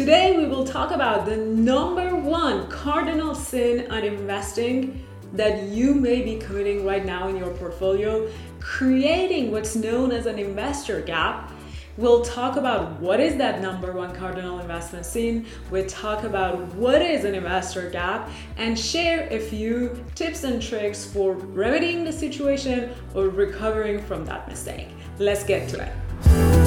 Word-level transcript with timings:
Today 0.00 0.34
we 0.34 0.46
will 0.46 0.64
talk 0.64 0.92
about 0.92 1.26
the 1.26 1.36
number 1.36 2.16
one 2.16 2.70
cardinal 2.70 3.34
sin 3.34 3.92
on 3.92 4.02
investing 4.02 5.04
that 5.34 5.64
you 5.64 5.92
may 5.92 6.22
be 6.22 6.38
committing 6.38 6.86
right 6.86 7.04
now 7.04 7.28
in 7.28 7.36
your 7.36 7.50
portfolio, 7.50 8.26
creating 8.60 9.50
what's 9.50 9.76
known 9.76 10.10
as 10.10 10.24
an 10.24 10.38
investor 10.38 11.02
gap. 11.02 11.52
We'll 11.98 12.24
talk 12.24 12.56
about 12.56 12.98
what 12.98 13.20
is 13.20 13.36
that 13.36 13.60
number 13.60 13.92
one 13.92 14.14
cardinal 14.14 14.60
investment 14.60 15.04
sin. 15.04 15.44
We'll 15.70 15.86
talk 15.86 16.24
about 16.24 16.58
what 16.76 17.02
is 17.02 17.26
an 17.26 17.34
investor 17.34 17.90
gap 17.90 18.30
and 18.56 18.78
share 18.78 19.28
a 19.30 19.38
few 19.38 20.02
tips 20.14 20.44
and 20.44 20.62
tricks 20.62 21.04
for 21.04 21.34
remedying 21.34 22.04
the 22.04 22.12
situation 22.12 22.94
or 23.14 23.28
recovering 23.28 24.02
from 24.02 24.24
that 24.24 24.48
mistake. 24.48 24.88
Let's 25.18 25.44
get 25.44 25.68
to 25.68 25.82
it. 25.82 26.59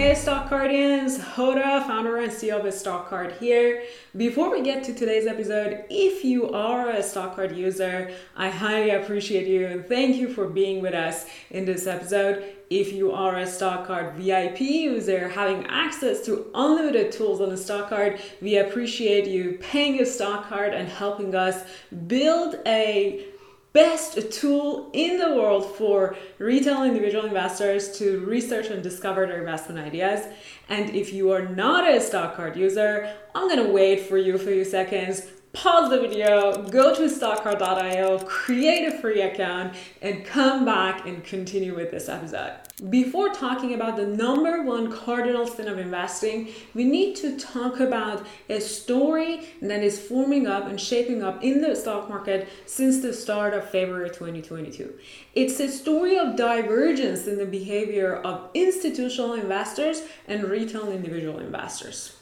Hey 0.00 0.14
Stock 0.14 0.48
Cardians, 0.48 1.18
Hoda, 1.18 1.86
founder 1.86 2.16
and 2.16 2.32
CEO 2.32 2.64
of 2.64 2.72
Stock 2.72 3.10
Card 3.10 3.32
here. 3.32 3.82
Before 4.16 4.50
we 4.50 4.62
get 4.62 4.82
to 4.84 4.94
today's 4.94 5.26
episode, 5.26 5.84
if 5.90 6.24
you 6.24 6.50
are 6.52 6.88
a 6.88 7.02
Stock 7.02 7.36
Card 7.36 7.54
user, 7.54 8.10
I 8.34 8.48
highly 8.48 8.90
appreciate 8.92 9.46
you 9.46 9.66
and 9.66 9.86
thank 9.86 10.16
you 10.16 10.32
for 10.32 10.48
being 10.48 10.80
with 10.80 10.94
us 10.94 11.26
in 11.50 11.66
this 11.66 11.86
episode. 11.86 12.42
If 12.70 12.94
you 12.94 13.12
are 13.12 13.36
a 13.36 13.46
Stock 13.46 13.86
Card 13.86 14.14
VIP 14.14 14.60
user 14.60 15.28
having 15.28 15.66
access 15.66 16.24
to 16.24 16.50
unlimited 16.54 17.12
tools 17.12 17.42
on 17.42 17.50
the 17.50 17.58
Stock 17.58 17.90
Card, 17.90 18.20
we 18.40 18.56
appreciate 18.56 19.26
you 19.26 19.58
paying 19.60 20.00
a 20.00 20.06
Stock 20.06 20.48
Card 20.48 20.72
and 20.72 20.88
helping 20.88 21.34
us 21.34 21.62
build 22.06 22.56
a 22.64 23.26
best 23.72 24.32
tool 24.32 24.90
in 24.92 25.18
the 25.18 25.34
world 25.34 25.76
for 25.76 26.16
retail 26.38 26.82
individual 26.82 27.24
investors 27.24 27.96
to 27.98 28.20
research 28.20 28.66
and 28.66 28.82
discover 28.82 29.26
their 29.26 29.38
investment 29.38 29.78
ideas. 29.78 30.26
And 30.68 30.90
if 30.90 31.12
you 31.12 31.30
are 31.30 31.48
not 31.48 31.88
a 31.88 32.00
stock 32.00 32.36
card 32.36 32.56
user, 32.56 33.14
I'm 33.34 33.48
gonna 33.48 33.70
wait 33.70 34.00
for 34.00 34.18
you 34.18 34.34
a 34.34 34.38
few 34.38 34.64
seconds 34.64 35.22
pause 35.52 35.90
the 35.90 35.98
video, 35.98 36.62
go 36.68 36.94
to 36.94 37.02
stockcard.io, 37.02 38.18
create 38.20 38.86
a 38.86 38.98
free 38.98 39.20
account, 39.20 39.74
and 40.00 40.24
come 40.24 40.64
back 40.64 41.06
and 41.06 41.24
continue 41.24 41.74
with 41.74 41.90
this 41.90 42.08
episode. 42.08 42.52
Before 42.88 43.30
talking 43.30 43.74
about 43.74 43.96
the 43.96 44.06
number 44.06 44.62
one 44.62 44.92
cardinal 44.92 45.46
sin 45.46 45.68
of 45.68 45.78
investing, 45.78 46.48
we 46.72 46.84
need 46.84 47.16
to 47.16 47.36
talk 47.36 47.80
about 47.80 48.24
a 48.48 48.60
story 48.60 49.48
that 49.60 49.82
is 49.82 50.00
forming 50.00 50.46
up 50.46 50.66
and 50.66 50.80
shaping 50.80 51.22
up 51.22 51.42
in 51.42 51.60
the 51.60 51.74
stock 51.74 52.08
market 52.08 52.48
since 52.66 53.00
the 53.00 53.12
start 53.12 53.52
of 53.52 53.68
February 53.68 54.08
2022. 54.08 54.94
It's 55.34 55.58
a 55.60 55.68
story 55.68 56.16
of 56.16 56.36
divergence 56.36 57.26
in 57.26 57.38
the 57.38 57.44
behavior 57.44 58.16
of 58.16 58.48
institutional 58.54 59.34
investors 59.34 60.02
and 60.26 60.44
retail 60.44 60.90
individual 60.90 61.40
investors. 61.40 62.19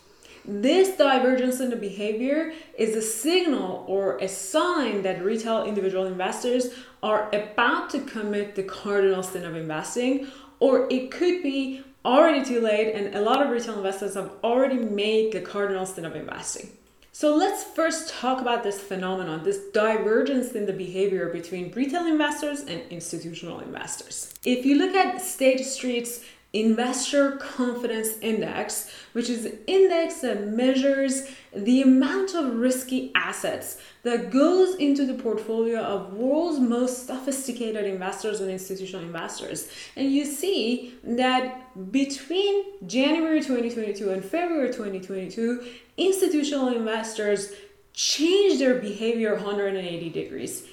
This 0.50 0.96
divergence 0.96 1.60
in 1.60 1.68
the 1.68 1.76
behavior 1.76 2.54
is 2.78 2.96
a 2.96 3.02
signal 3.02 3.84
or 3.86 4.16
a 4.16 4.28
sign 4.28 5.02
that 5.02 5.22
retail 5.22 5.66
individual 5.66 6.06
investors 6.06 6.68
are 7.02 7.28
about 7.34 7.90
to 7.90 8.00
commit 8.00 8.54
the 8.54 8.62
cardinal 8.62 9.22
sin 9.22 9.44
of 9.44 9.54
investing, 9.54 10.26
or 10.58 10.88
it 10.90 11.10
could 11.10 11.42
be 11.42 11.84
already 12.02 12.42
too 12.42 12.62
late 12.62 12.94
and 12.94 13.14
a 13.14 13.20
lot 13.20 13.42
of 13.42 13.50
retail 13.50 13.76
investors 13.76 14.14
have 14.14 14.30
already 14.42 14.78
made 14.78 15.32
the 15.32 15.42
cardinal 15.42 15.84
sin 15.84 16.06
of 16.06 16.16
investing. 16.16 16.70
So 17.12 17.36
let's 17.36 17.62
first 17.62 18.08
talk 18.08 18.40
about 18.40 18.62
this 18.62 18.80
phenomenon, 18.80 19.44
this 19.44 19.58
divergence 19.74 20.52
in 20.52 20.64
the 20.64 20.72
behavior 20.72 21.28
between 21.28 21.72
retail 21.72 22.06
investors 22.06 22.60
and 22.60 22.80
institutional 22.90 23.60
investors. 23.60 24.32
If 24.46 24.64
you 24.64 24.76
look 24.76 24.94
at 24.94 25.20
State 25.20 25.62
Street's 25.66 26.24
investor 26.60 27.32
confidence 27.36 28.18
index, 28.20 28.90
which 29.12 29.28
is 29.28 29.44
an 29.44 29.58
index 29.66 30.20
that 30.20 30.46
measures 30.48 31.28
the 31.54 31.82
amount 31.82 32.34
of 32.34 32.56
risky 32.56 33.10
assets 33.14 33.78
that 34.02 34.30
goes 34.30 34.76
into 34.76 35.06
the 35.06 35.14
portfolio 35.14 35.80
of 35.80 36.14
world's 36.14 36.60
most 36.60 37.06
sophisticated 37.06 37.84
investors 37.84 38.40
and 38.40 38.50
institutional 38.50 39.02
investors. 39.02 39.70
And 39.96 40.12
you 40.12 40.24
see 40.24 40.94
that 41.04 41.92
between 41.92 42.86
January 42.86 43.40
2022 43.40 44.10
and 44.10 44.24
February 44.24 44.68
2022, 44.68 45.66
institutional 45.96 46.68
investors 46.68 47.52
changed 47.92 48.60
their 48.60 48.76
behavior 48.76 49.34
180 49.34 50.10
degrees 50.10 50.66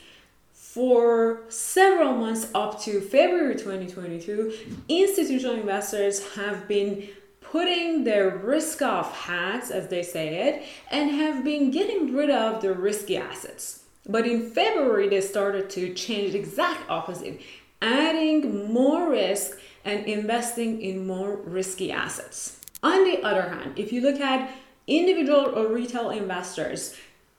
for 0.76 1.40
several 1.48 2.14
months 2.18 2.50
up 2.54 2.82
to 2.82 3.00
February 3.00 3.56
2022, 3.56 4.74
institutional 4.90 5.56
investors 5.56 6.34
have 6.34 6.68
been 6.68 7.08
putting 7.40 8.04
their 8.04 8.36
risk 8.40 8.82
off 8.82 9.22
hats, 9.22 9.72
as 9.72 9.88
they 9.88 10.04
say 10.04 10.50
it, 10.50 10.64
and 10.92 11.12
have 11.12 11.46
been 11.46 11.72
getting 11.72 12.14
rid 12.14 12.30
of 12.30 12.62
the 12.62 12.74
risky 12.74 13.16
assets. 13.16 13.84
But 14.06 14.28
in 14.28 14.52
February, 14.52 15.08
they 15.08 15.22
started 15.22 15.70
to 15.70 15.94
change 15.94 16.34
the 16.34 16.40
exact 16.40 16.90
opposite, 16.90 17.40
adding 17.82 18.70
more 18.74 19.10
risk 19.10 19.58
and 19.86 20.06
investing 20.06 20.82
in 20.82 21.08
more 21.08 21.38
risky 21.38 21.90
assets. 21.90 22.60
On 22.84 23.06
the 23.10 23.24
other 23.24 23.44
hand, 23.44 23.80
if 23.80 23.94
you 23.94 24.02
look 24.02 24.20
at 24.20 24.54
individual 24.88 25.58
or 25.58 25.74
retail 25.74 26.10
investors, 26.10 26.98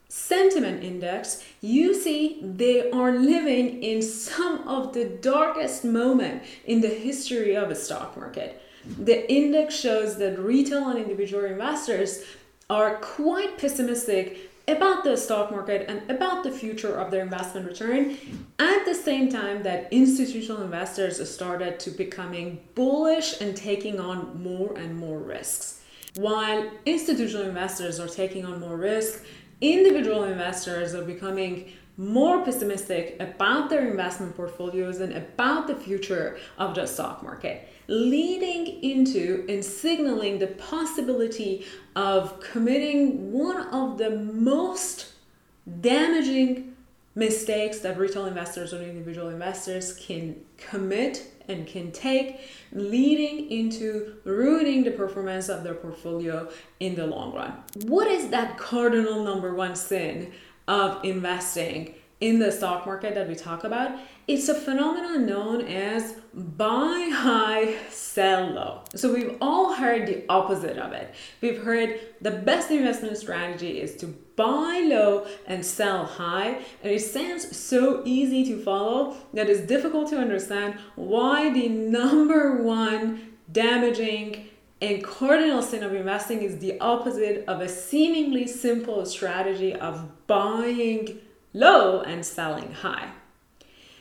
sentiment 0.09 0.83
index, 0.83 1.43
you 1.61 1.93
see 1.93 2.39
they 2.41 2.89
are 2.91 3.11
living 3.11 3.83
in 3.83 4.01
some 4.01 4.67
of 4.67 4.93
the 4.93 5.05
darkest 5.05 5.83
moment 5.83 6.43
in 6.65 6.81
the 6.81 6.87
history 6.87 7.55
of 7.55 7.69
the 7.69 7.75
stock 7.75 8.15
market. 8.17 8.61
The 8.85 9.29
index 9.31 9.75
shows 9.75 10.17
that 10.17 10.39
retail 10.39 10.89
and 10.89 10.99
individual 10.99 11.45
investors 11.45 12.23
are 12.69 12.97
quite 12.97 13.57
pessimistic 13.57 14.51
about 14.67 15.03
the 15.03 15.15
stock 15.15 15.51
market 15.51 15.89
and 15.89 16.09
about 16.11 16.43
the 16.43 16.51
future 16.51 16.93
of 16.93 17.09
their 17.09 17.23
investment 17.23 17.65
return 17.65 18.17
at 18.59 18.85
the 18.85 18.93
same 18.93 19.29
time 19.29 19.63
that 19.63 19.91
institutional 19.91 20.61
investors 20.61 21.29
started 21.29 21.79
to 21.79 21.89
becoming 21.91 22.59
bullish 22.75 23.39
and 23.39 23.55
taking 23.55 23.99
on 23.99 24.41
more 24.43 24.77
and 24.77 24.97
more 24.97 25.19
risks 25.19 25.81
while 26.15 26.69
institutional 26.85 27.47
investors 27.47 27.99
are 27.99 28.07
taking 28.07 28.45
on 28.45 28.59
more 28.59 28.75
risk 28.75 29.23
individual 29.61 30.23
investors 30.23 30.93
are 30.93 31.03
becoming 31.03 31.71
more 31.97 32.43
pessimistic 32.43 33.17
about 33.19 33.69
their 33.69 33.89
investment 33.89 34.35
portfolios 34.35 34.99
and 34.99 35.13
about 35.13 35.67
the 35.67 35.75
future 35.75 36.37
of 36.59 36.75
the 36.75 36.85
stock 36.85 37.23
market, 37.23 37.67
leading 37.87 38.83
into 38.83 39.43
and 39.49 39.65
signaling 39.65 40.37
the 40.37 40.47
possibility 40.47 41.65
of 41.95 42.39
committing 42.39 43.31
one 43.31 43.67
of 43.73 43.97
the 43.97 44.11
most 44.11 45.13
damaging 45.81 46.75
mistakes 47.15 47.79
that 47.79 47.97
retail 47.97 48.27
investors 48.27 48.75
or 48.75 48.83
individual 48.83 49.29
investors 49.29 49.95
can 49.95 50.35
commit 50.57 51.31
and 51.47 51.67
can 51.67 51.91
take, 51.91 52.39
leading 52.71 53.49
into 53.51 54.15
ruining 54.23 54.83
the 54.83 54.91
performance 54.91 55.49
of 55.49 55.63
their 55.63 55.73
portfolio 55.73 56.49
in 56.79 56.95
the 56.95 57.07
long 57.07 57.33
run. 57.33 57.53
What 57.85 58.07
is 58.07 58.29
that 58.29 58.57
cardinal 58.57 59.23
number 59.23 59.53
one 59.53 59.75
sin 59.75 60.31
of 60.67 61.03
investing 61.03 61.95
in 62.19 62.39
the 62.39 62.51
stock 62.51 62.85
market 62.85 63.13
that 63.15 63.27
we 63.27 63.35
talk 63.35 63.63
about? 63.63 63.99
It's 64.27 64.49
a 64.49 64.55
phenomenon 64.55 65.25
known 65.25 65.61
as 65.65 66.15
buy 66.33 67.09
high, 67.13 67.75
sell 67.89 68.47
low. 68.47 68.81
So 68.95 69.13
we've 69.13 69.37
all 69.39 69.73
heard 69.73 70.07
the 70.07 70.23
opposite 70.27 70.77
of 70.77 70.91
it. 70.91 71.13
We've 71.41 71.61
heard 71.61 71.99
the 72.21 72.31
best 72.31 72.71
investment 72.71 73.17
strategy 73.17 73.79
is 73.79 73.95
to 73.97 74.07
buy 74.35 74.85
low 74.87 75.27
and 75.45 75.65
sell 75.65 76.05
high. 76.05 76.59
And 76.83 76.91
it 76.91 77.01
sounds 77.01 77.55
so 77.55 78.01
easy 78.05 78.43
to 78.45 78.61
follow 78.61 79.15
that 79.33 79.49
it's 79.49 79.61
difficult 79.61 80.09
to 80.09 80.17
understand 80.17 80.77
why 80.95 81.51
the 81.51 81.69
number 81.69 82.61
one 82.61 83.37
damaging 83.51 84.49
and 84.81 85.03
cardinal 85.03 85.61
sin 85.61 85.83
of 85.83 85.93
investing 85.93 86.43
is 86.43 86.59
the 86.59 86.79
opposite 86.79 87.43
of 87.47 87.61
a 87.61 87.69
seemingly 87.69 88.45
simple 88.45 89.05
strategy 89.05 89.73
of 89.73 90.27
buying 90.27 91.19
low 91.57 92.01
and 92.01 92.25
selling 92.25 92.71
high. 92.71 93.09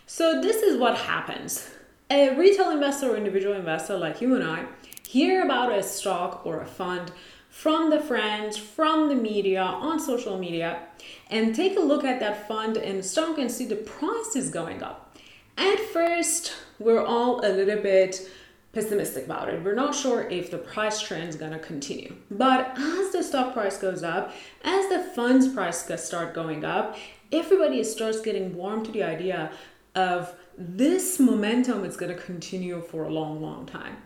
So, 0.06 0.41
this 0.41 0.62
is 0.62 0.79
what 0.79 0.99
happens. 0.99 1.70
A 2.11 2.37
retail 2.37 2.70
investor 2.70 3.12
or 3.12 3.17
individual 3.17 3.55
investor 3.55 3.97
like 3.99 4.20
you 4.20 4.35
and 4.35 4.44
I 4.44 4.67
hear 5.08 5.44
about 5.44 5.73
a 5.73 5.82
stock 5.82 6.44
or 6.44 6.61
a 6.61 6.67
fund 6.67 7.11
from 7.49 7.91
the 7.91 7.99
friends, 7.99 8.56
from 8.56 9.08
the 9.08 9.14
media, 9.14 9.62
on 9.62 9.99
social 9.99 10.38
media, 10.38 10.82
and 11.31 11.55
take 11.55 11.76
a 11.76 11.81
look 11.81 12.05
at 12.05 12.20
that 12.20 12.47
fund 12.47 12.76
and 12.76 13.05
stock 13.05 13.38
and 13.38 13.50
see 13.50 13.64
the 13.64 13.76
price 13.76 14.37
is 14.37 14.50
going 14.50 14.82
up. 14.82 15.17
At 15.56 15.81
first, 15.81 16.53
we're 16.79 17.05
all 17.05 17.41
a 17.44 17.49
little 17.49 17.82
bit 17.82 18.29
pessimistic 18.76 19.25
about 19.25 19.49
it. 19.49 19.64
We're 19.64 19.75
not 19.75 19.94
sure 19.94 20.29
if 20.29 20.50
the 20.50 20.58
price 20.58 21.00
trend 21.00 21.31
is 21.31 21.37
gonna 21.37 21.58
continue. 21.58 22.14
But 22.31 22.79
as 22.79 23.11
the 23.11 23.23
stock 23.23 23.55
price 23.55 23.79
goes 23.79 24.03
up, 24.03 24.35
as 24.62 24.88
the 24.91 25.03
fund's 25.14 25.49
price 25.49 25.91
start 25.97 26.35
going 26.35 26.62
up, 26.62 26.99
everybody 27.32 27.82
starts 27.84 28.20
getting 28.20 28.55
warm 28.55 28.84
to 28.84 28.93
the 28.93 29.02
idea 29.02 29.50
of 29.94 30.34
this 30.56 31.19
momentum 31.19 31.84
is 31.84 31.96
going 31.96 32.14
to 32.14 32.23
continue 32.23 32.81
for 32.81 33.05
a 33.05 33.11
long, 33.11 33.43
long 33.43 33.67
time. 33.67 33.96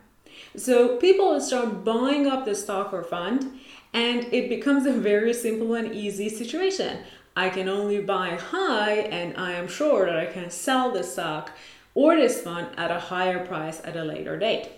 So 0.56 0.96
people 0.96 1.40
start 1.40 1.84
buying 1.84 2.26
up 2.26 2.44
the 2.44 2.54
stock 2.54 2.92
or 2.92 3.02
fund, 3.02 3.60
and 3.92 4.24
it 4.32 4.48
becomes 4.48 4.86
a 4.86 4.92
very 4.92 5.34
simple 5.34 5.74
and 5.74 5.94
easy 5.94 6.28
situation. 6.28 7.00
I 7.36 7.50
can 7.50 7.68
only 7.68 8.00
buy 8.00 8.30
high, 8.36 8.94
and 8.94 9.36
I 9.36 9.52
am 9.52 9.68
sure 9.68 10.06
that 10.06 10.16
I 10.16 10.26
can 10.26 10.50
sell 10.50 10.90
the 10.90 11.02
stock 11.02 11.52
or 11.94 12.16
this 12.16 12.40
fund 12.42 12.68
at 12.76 12.90
a 12.90 12.98
higher 12.98 13.44
price 13.44 13.80
at 13.84 13.96
a 13.96 14.04
later 14.04 14.38
date. 14.38 14.68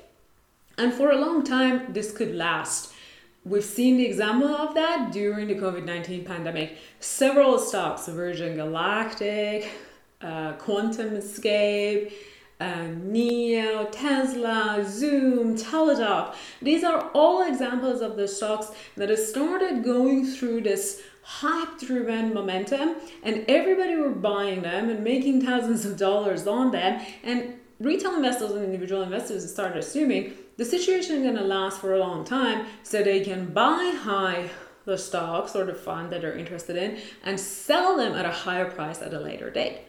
And 0.78 0.92
for 0.92 1.10
a 1.10 1.20
long 1.20 1.44
time, 1.44 1.92
this 1.92 2.12
could 2.12 2.34
last. 2.34 2.91
We've 3.44 3.64
seen 3.64 3.96
the 3.96 4.06
example 4.06 4.54
of 4.54 4.74
that 4.74 5.10
during 5.10 5.48
the 5.48 5.56
COVID 5.56 5.84
19 5.84 6.24
pandemic. 6.24 6.78
Several 7.00 7.58
stocks, 7.58 8.06
Virgin 8.06 8.54
Galactic, 8.54 9.68
uh, 10.20 10.52
QuantumScape, 10.54 12.12
uh, 12.60 12.64
NIO, 12.64 13.88
Tesla, 13.90 14.86
Zoom, 14.88 15.56
Teladoc. 15.56 16.36
These 16.60 16.84
are 16.84 17.10
all 17.14 17.42
examples 17.42 18.00
of 18.00 18.16
the 18.16 18.28
stocks 18.28 18.70
that 18.96 19.08
have 19.08 19.18
started 19.18 19.82
going 19.82 20.24
through 20.24 20.60
this 20.60 21.02
hype 21.22 21.80
driven 21.80 22.32
momentum 22.32 22.94
and 23.24 23.44
everybody 23.48 23.96
were 23.96 24.10
buying 24.10 24.62
them 24.62 24.88
and 24.88 25.02
making 25.02 25.44
thousands 25.44 25.84
of 25.84 25.96
dollars 25.96 26.46
on 26.46 26.70
them 26.72 27.04
and 27.22 27.54
retail 27.80 28.14
investors 28.14 28.50
and 28.52 28.64
individual 28.64 29.02
investors 29.02 29.48
started 29.50 29.78
assuming 29.78 30.32
the 30.56 30.64
situation 30.64 31.16
is 31.16 31.22
going 31.22 31.36
to 31.36 31.42
last 31.42 31.80
for 31.80 31.94
a 31.94 31.98
long 31.98 32.24
time 32.24 32.66
so 32.82 33.02
they 33.02 33.20
can 33.20 33.52
buy 33.52 33.94
high 34.02 34.50
the 34.84 34.98
stocks 34.98 35.54
or 35.54 35.64
the 35.64 35.74
fund 35.74 36.10
that 36.10 36.22
they're 36.22 36.36
interested 36.36 36.76
in 36.76 36.98
and 37.24 37.38
sell 37.38 37.96
them 37.96 38.12
at 38.14 38.26
a 38.26 38.32
higher 38.32 38.68
price 38.70 39.00
at 39.00 39.14
a 39.14 39.20
later 39.20 39.50
date 39.50 39.80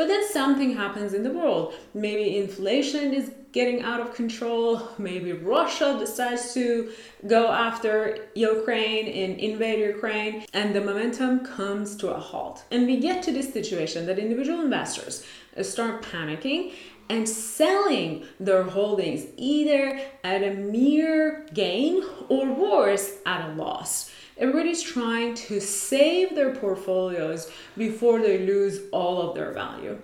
but 0.00 0.08
then 0.08 0.26
something 0.30 0.74
happens 0.76 1.12
in 1.12 1.22
the 1.24 1.30
world. 1.30 1.74
Maybe 1.92 2.38
inflation 2.38 3.12
is 3.12 3.32
getting 3.52 3.82
out 3.82 4.00
of 4.00 4.14
control. 4.14 4.88
Maybe 4.96 5.32
Russia 5.32 5.96
decides 5.98 6.54
to 6.54 6.90
go 7.26 7.48
after 7.48 8.28
Ukraine 8.34 9.08
and 9.08 9.38
invade 9.38 9.80
Ukraine, 9.80 10.46
and 10.54 10.74
the 10.74 10.80
momentum 10.80 11.40
comes 11.44 11.96
to 11.96 12.14
a 12.14 12.18
halt. 12.18 12.64
And 12.70 12.86
we 12.86 12.98
get 12.98 13.22
to 13.24 13.30
this 13.30 13.52
situation 13.52 14.06
that 14.06 14.18
individual 14.18 14.62
investors 14.62 15.26
start 15.60 16.00
panicking 16.00 16.72
and 17.10 17.28
selling 17.28 18.24
their 18.38 18.62
holdings 18.62 19.26
either 19.36 20.00
at 20.22 20.44
a 20.44 20.54
mere 20.54 21.44
gain 21.52 22.04
or 22.28 22.46
worse, 22.46 23.18
at 23.26 23.50
a 23.50 23.52
loss. 23.54 24.12
Everybody's 24.38 24.80
trying 24.80 25.34
to 25.34 25.60
save 25.60 26.36
their 26.36 26.54
portfolios 26.54 27.50
before 27.76 28.20
they 28.20 28.38
lose 28.46 28.82
all 28.92 29.20
of 29.20 29.34
their 29.34 29.52
value. 29.52 30.00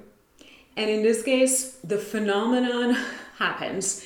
And 0.77 0.91
in 0.91 1.03
this 1.05 1.23
case, 1.23 1.79
the 1.85 1.97
phenomenon 1.97 2.97
happens. 3.39 4.05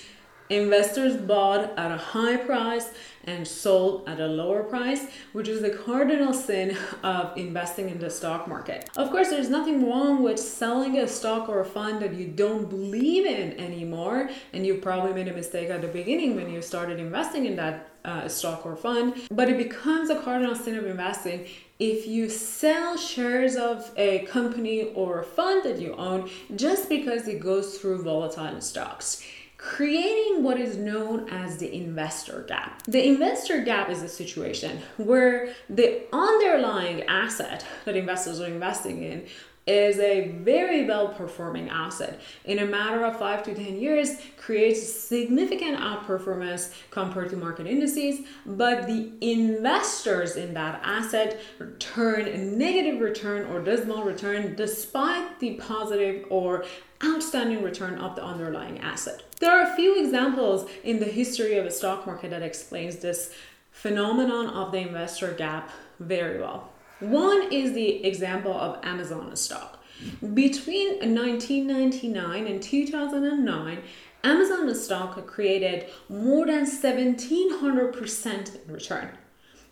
Investors 0.50 1.17
bought 1.17 1.73
at 1.79 1.91
a 1.91 1.97
high 1.97 2.37
price 2.37 2.91
and 3.25 3.47
sold 3.47 4.09
at 4.09 4.21
a 4.21 4.27
lower 4.27 4.63
price, 4.63 5.07
which 5.33 5.49
is 5.49 5.63
the 5.63 5.71
cardinal 5.71 6.33
sin 6.33 6.77
of 7.03 7.37
investing 7.37 7.91
in 7.91 7.99
the 7.99 8.11
stock 8.11 8.49
market. 8.49 8.89
Of 8.97 9.11
course, 9.11 9.29
there's 9.31 9.51
nothing 9.51 9.89
wrong 9.89 10.23
with 10.23 10.39
selling 10.39 10.99
a 10.99 11.07
stock 11.07 11.49
or 11.49 11.61
a 11.61 11.65
fund 11.65 12.01
that 12.03 12.15
you 12.15 12.29
don't 12.29 12.69
believe 12.69 13.27
in 13.27 13.59
anymore, 13.59 14.31
and 14.53 14.67
you 14.67 14.77
probably 14.77 15.13
made 15.13 15.29
a 15.29 15.35
mistake 15.35 15.71
at 15.71 15.83
the 15.83 15.89
beginning 15.89 16.37
when 16.37 16.51
you 16.51 16.63
started 16.63 16.99
investing 16.99 17.47
in 17.47 17.57
that 17.57 17.91
uh, 18.05 18.29
stock 18.29 18.65
or 18.65 18.77
fund, 18.77 19.15
but 19.31 19.49
it 19.49 19.59
becomes 19.59 20.09
a 20.09 20.19
cardinal 20.21 20.55
sin 20.55 20.77
of 20.77 20.87
investing 20.87 21.47
if 21.79 22.07
you 22.07 22.29
sell 22.29 22.97
shares 22.97 23.57
of 23.57 23.91
a 23.97 24.21
company 24.27 24.93
or 24.95 25.21
a 25.21 25.25
fund 25.25 25.65
that 25.65 25.81
you 25.81 25.95
own 25.95 26.29
just 26.55 26.89
because 26.89 27.27
it 27.27 27.41
goes 27.41 27.79
through 27.79 28.03
volatile 28.03 28.61
stocks 28.61 29.23
creating 29.61 30.43
what 30.43 30.59
is 30.59 30.79
known 30.79 31.29
as 31.29 31.59
the 31.59 31.71
investor 31.75 32.45
gap. 32.49 32.83
The 32.85 33.07
investor 33.07 33.61
gap 33.62 33.91
is 33.91 34.03
a 34.03 34.09
situation 34.09 34.81
where 34.97 35.53
the 35.69 36.05
underlying 36.15 37.03
asset 37.03 37.67
that 37.85 37.95
investors 37.95 38.41
are 38.41 38.47
investing 38.47 39.03
in 39.03 39.27
is 39.67 39.99
a 39.99 40.29
very 40.43 40.87
well 40.87 41.09
performing 41.09 41.69
asset. 41.69 42.23
In 42.47 42.61
a 42.61 42.65
matter 42.65 43.05
of 43.05 43.19
five 43.19 43.43
to 43.45 43.55
10 43.55 43.79
years, 43.79 44.17
creates 44.39 44.91
significant 44.91 45.79
outperformance 45.79 46.73
compared 46.91 47.29
to 47.29 47.37
market 47.37 47.67
indices, 47.67 48.21
but 48.47 48.87
the 48.87 49.12
investors 49.21 50.37
in 50.37 50.55
that 50.55 50.81
asset 50.83 51.39
turn 51.79 52.27
a 52.27 52.39
negative 52.39 53.03
return 53.03 53.45
or 53.53 53.61
dismal 53.62 54.05
return 54.05 54.57
despite 54.57 55.39
the 55.39 55.57
positive 55.57 56.25
or 56.31 56.65
outstanding 57.05 57.62
return 57.62 57.99
of 57.99 58.17
the 58.17 58.25
underlying 58.25 58.79
asset. 58.81 59.23
There 59.41 59.51
are 59.51 59.73
a 59.73 59.75
few 59.75 59.99
examples 59.99 60.69
in 60.85 61.01
the 61.01 61.07
history 61.07 61.57
of 61.57 61.65
the 61.65 61.71
stock 61.71 62.07
market 62.07 62.29
that 62.29 62.43
explains 62.43 62.97
this 62.97 63.33
phenomenon 63.73 64.49
of 64.49 64.71
the 64.71 64.79
investor 64.79 65.33
gap 65.33 65.71
very 65.99 66.39
well. 66.39 66.69
One 67.01 67.51
is 67.51 67.73
the 67.73 68.05
example 68.05 68.53
of 68.53 68.85
Amazon 68.85 69.35
stock. 69.37 69.83
Between 70.35 71.15
1999 71.15 72.47
and 72.47 72.63
2009, 72.63 73.79
Amazon 74.25 74.75
stock 74.75 75.27
created 75.27 75.89
more 76.11 76.45
than 76.45 76.67
1700% 76.67 78.67
in 78.67 78.73
return. 78.73 79.09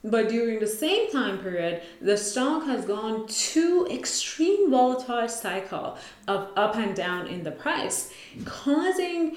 But 0.05 0.29
during 0.29 0.61
the 0.61 0.67
same 0.67 1.11
time 1.11 1.38
period, 1.38 1.82
the 2.00 2.17
stock 2.17 2.64
has 2.64 2.85
gone 2.85 3.26
to 3.26 3.87
extreme 3.91 4.71
volatile 4.71 5.29
cycle 5.29 5.99
of 6.29 6.49
up 6.56 6.76
and 6.76 6.94
down 6.94 7.26
in 7.26 7.43
the 7.43 7.50
price, 7.50 8.12
causing 8.44 9.37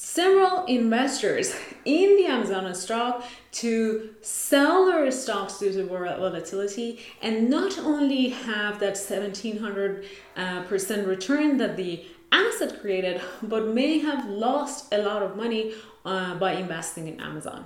several 0.00 0.64
investors 0.66 1.52
in 1.84 2.16
the 2.16 2.24
Amazon 2.26 2.72
stock 2.72 3.24
to 3.50 4.14
sell 4.22 4.86
their 4.86 5.10
stocks 5.10 5.58
due 5.58 5.72
to 5.72 5.84
volatility 5.84 7.00
and 7.20 7.50
not 7.50 7.76
only 7.80 8.28
have 8.28 8.78
that 8.78 8.96
1700 8.96 10.06
uh, 10.36 10.62
percent 10.62 11.04
return 11.08 11.56
that 11.56 11.76
the 11.76 12.06
asset 12.30 12.80
created, 12.80 13.20
but 13.42 13.66
may 13.66 13.98
have 13.98 14.24
lost 14.28 14.94
a 14.94 14.98
lot 14.98 15.20
of 15.20 15.36
money 15.36 15.74
uh, 16.04 16.36
by 16.36 16.52
investing 16.52 17.08
in 17.08 17.20
Amazon. 17.20 17.64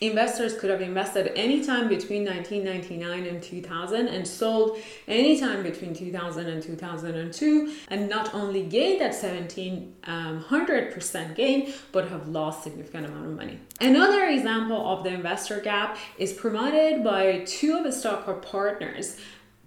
Investors 0.00 0.56
could 0.56 0.70
have 0.70 0.80
invested 0.80 1.32
anytime 1.34 1.88
between 1.88 2.24
1999 2.24 3.26
and 3.26 3.42
2000 3.42 4.06
and 4.06 4.24
sold 4.26 4.78
anytime 5.08 5.64
between 5.64 5.92
2000 5.92 6.46
and 6.46 6.62
2002 6.62 7.74
and 7.88 8.08
not 8.08 8.32
only 8.32 8.62
gained 8.62 9.00
that 9.00 9.12
1700% 9.12 9.90
um, 10.06 11.34
gain 11.34 11.74
but 11.90 12.08
have 12.08 12.28
lost 12.28 12.62
significant 12.62 13.06
amount 13.06 13.26
of 13.26 13.32
money. 13.32 13.58
Another 13.80 14.26
example 14.26 14.88
of 14.88 15.02
the 15.02 15.10
investor 15.10 15.58
gap 15.60 15.98
is 16.16 16.32
promoted 16.32 17.02
by 17.02 17.42
two 17.44 17.76
of 17.76 17.82
the 17.82 17.90
stock 17.90 18.24
partners, 18.42 19.16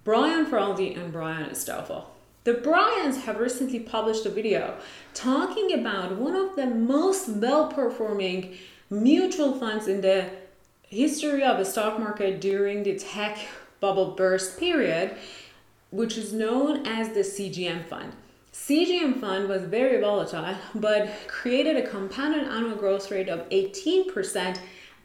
Brian 0.02 0.46
Feroldi 0.46 0.98
and 0.98 1.12
Brian 1.12 1.54
Stoffel. 1.54 2.06
The 2.44 2.54
Brians 2.54 3.24
have 3.24 3.38
recently 3.38 3.78
published 3.78 4.26
a 4.26 4.28
video 4.28 4.76
talking 5.14 5.78
about 5.78 6.16
one 6.16 6.34
of 6.34 6.56
the 6.56 6.66
most 6.66 7.28
well 7.28 7.68
performing 7.68 8.56
mutual 8.92 9.54
funds 9.54 9.88
in 9.88 10.02
the 10.02 10.28
history 10.82 11.42
of 11.42 11.56
the 11.56 11.64
stock 11.64 11.98
market 11.98 12.40
during 12.40 12.82
the 12.82 12.98
tech 12.98 13.38
bubble 13.80 14.10
burst 14.10 14.60
period, 14.60 15.16
which 15.90 16.18
is 16.18 16.32
known 16.32 16.86
as 16.86 17.08
the 17.08 17.20
CGM 17.20 17.86
fund. 17.86 18.12
CGM 18.52 19.18
fund 19.18 19.48
was 19.48 19.62
very 19.62 19.98
volatile, 19.98 20.54
but 20.74 21.08
created 21.26 21.76
a 21.76 21.88
compounded 21.88 22.46
annual 22.46 22.76
growth 22.76 23.10
rate 23.10 23.30
of 23.30 23.48
18%, 23.48 24.58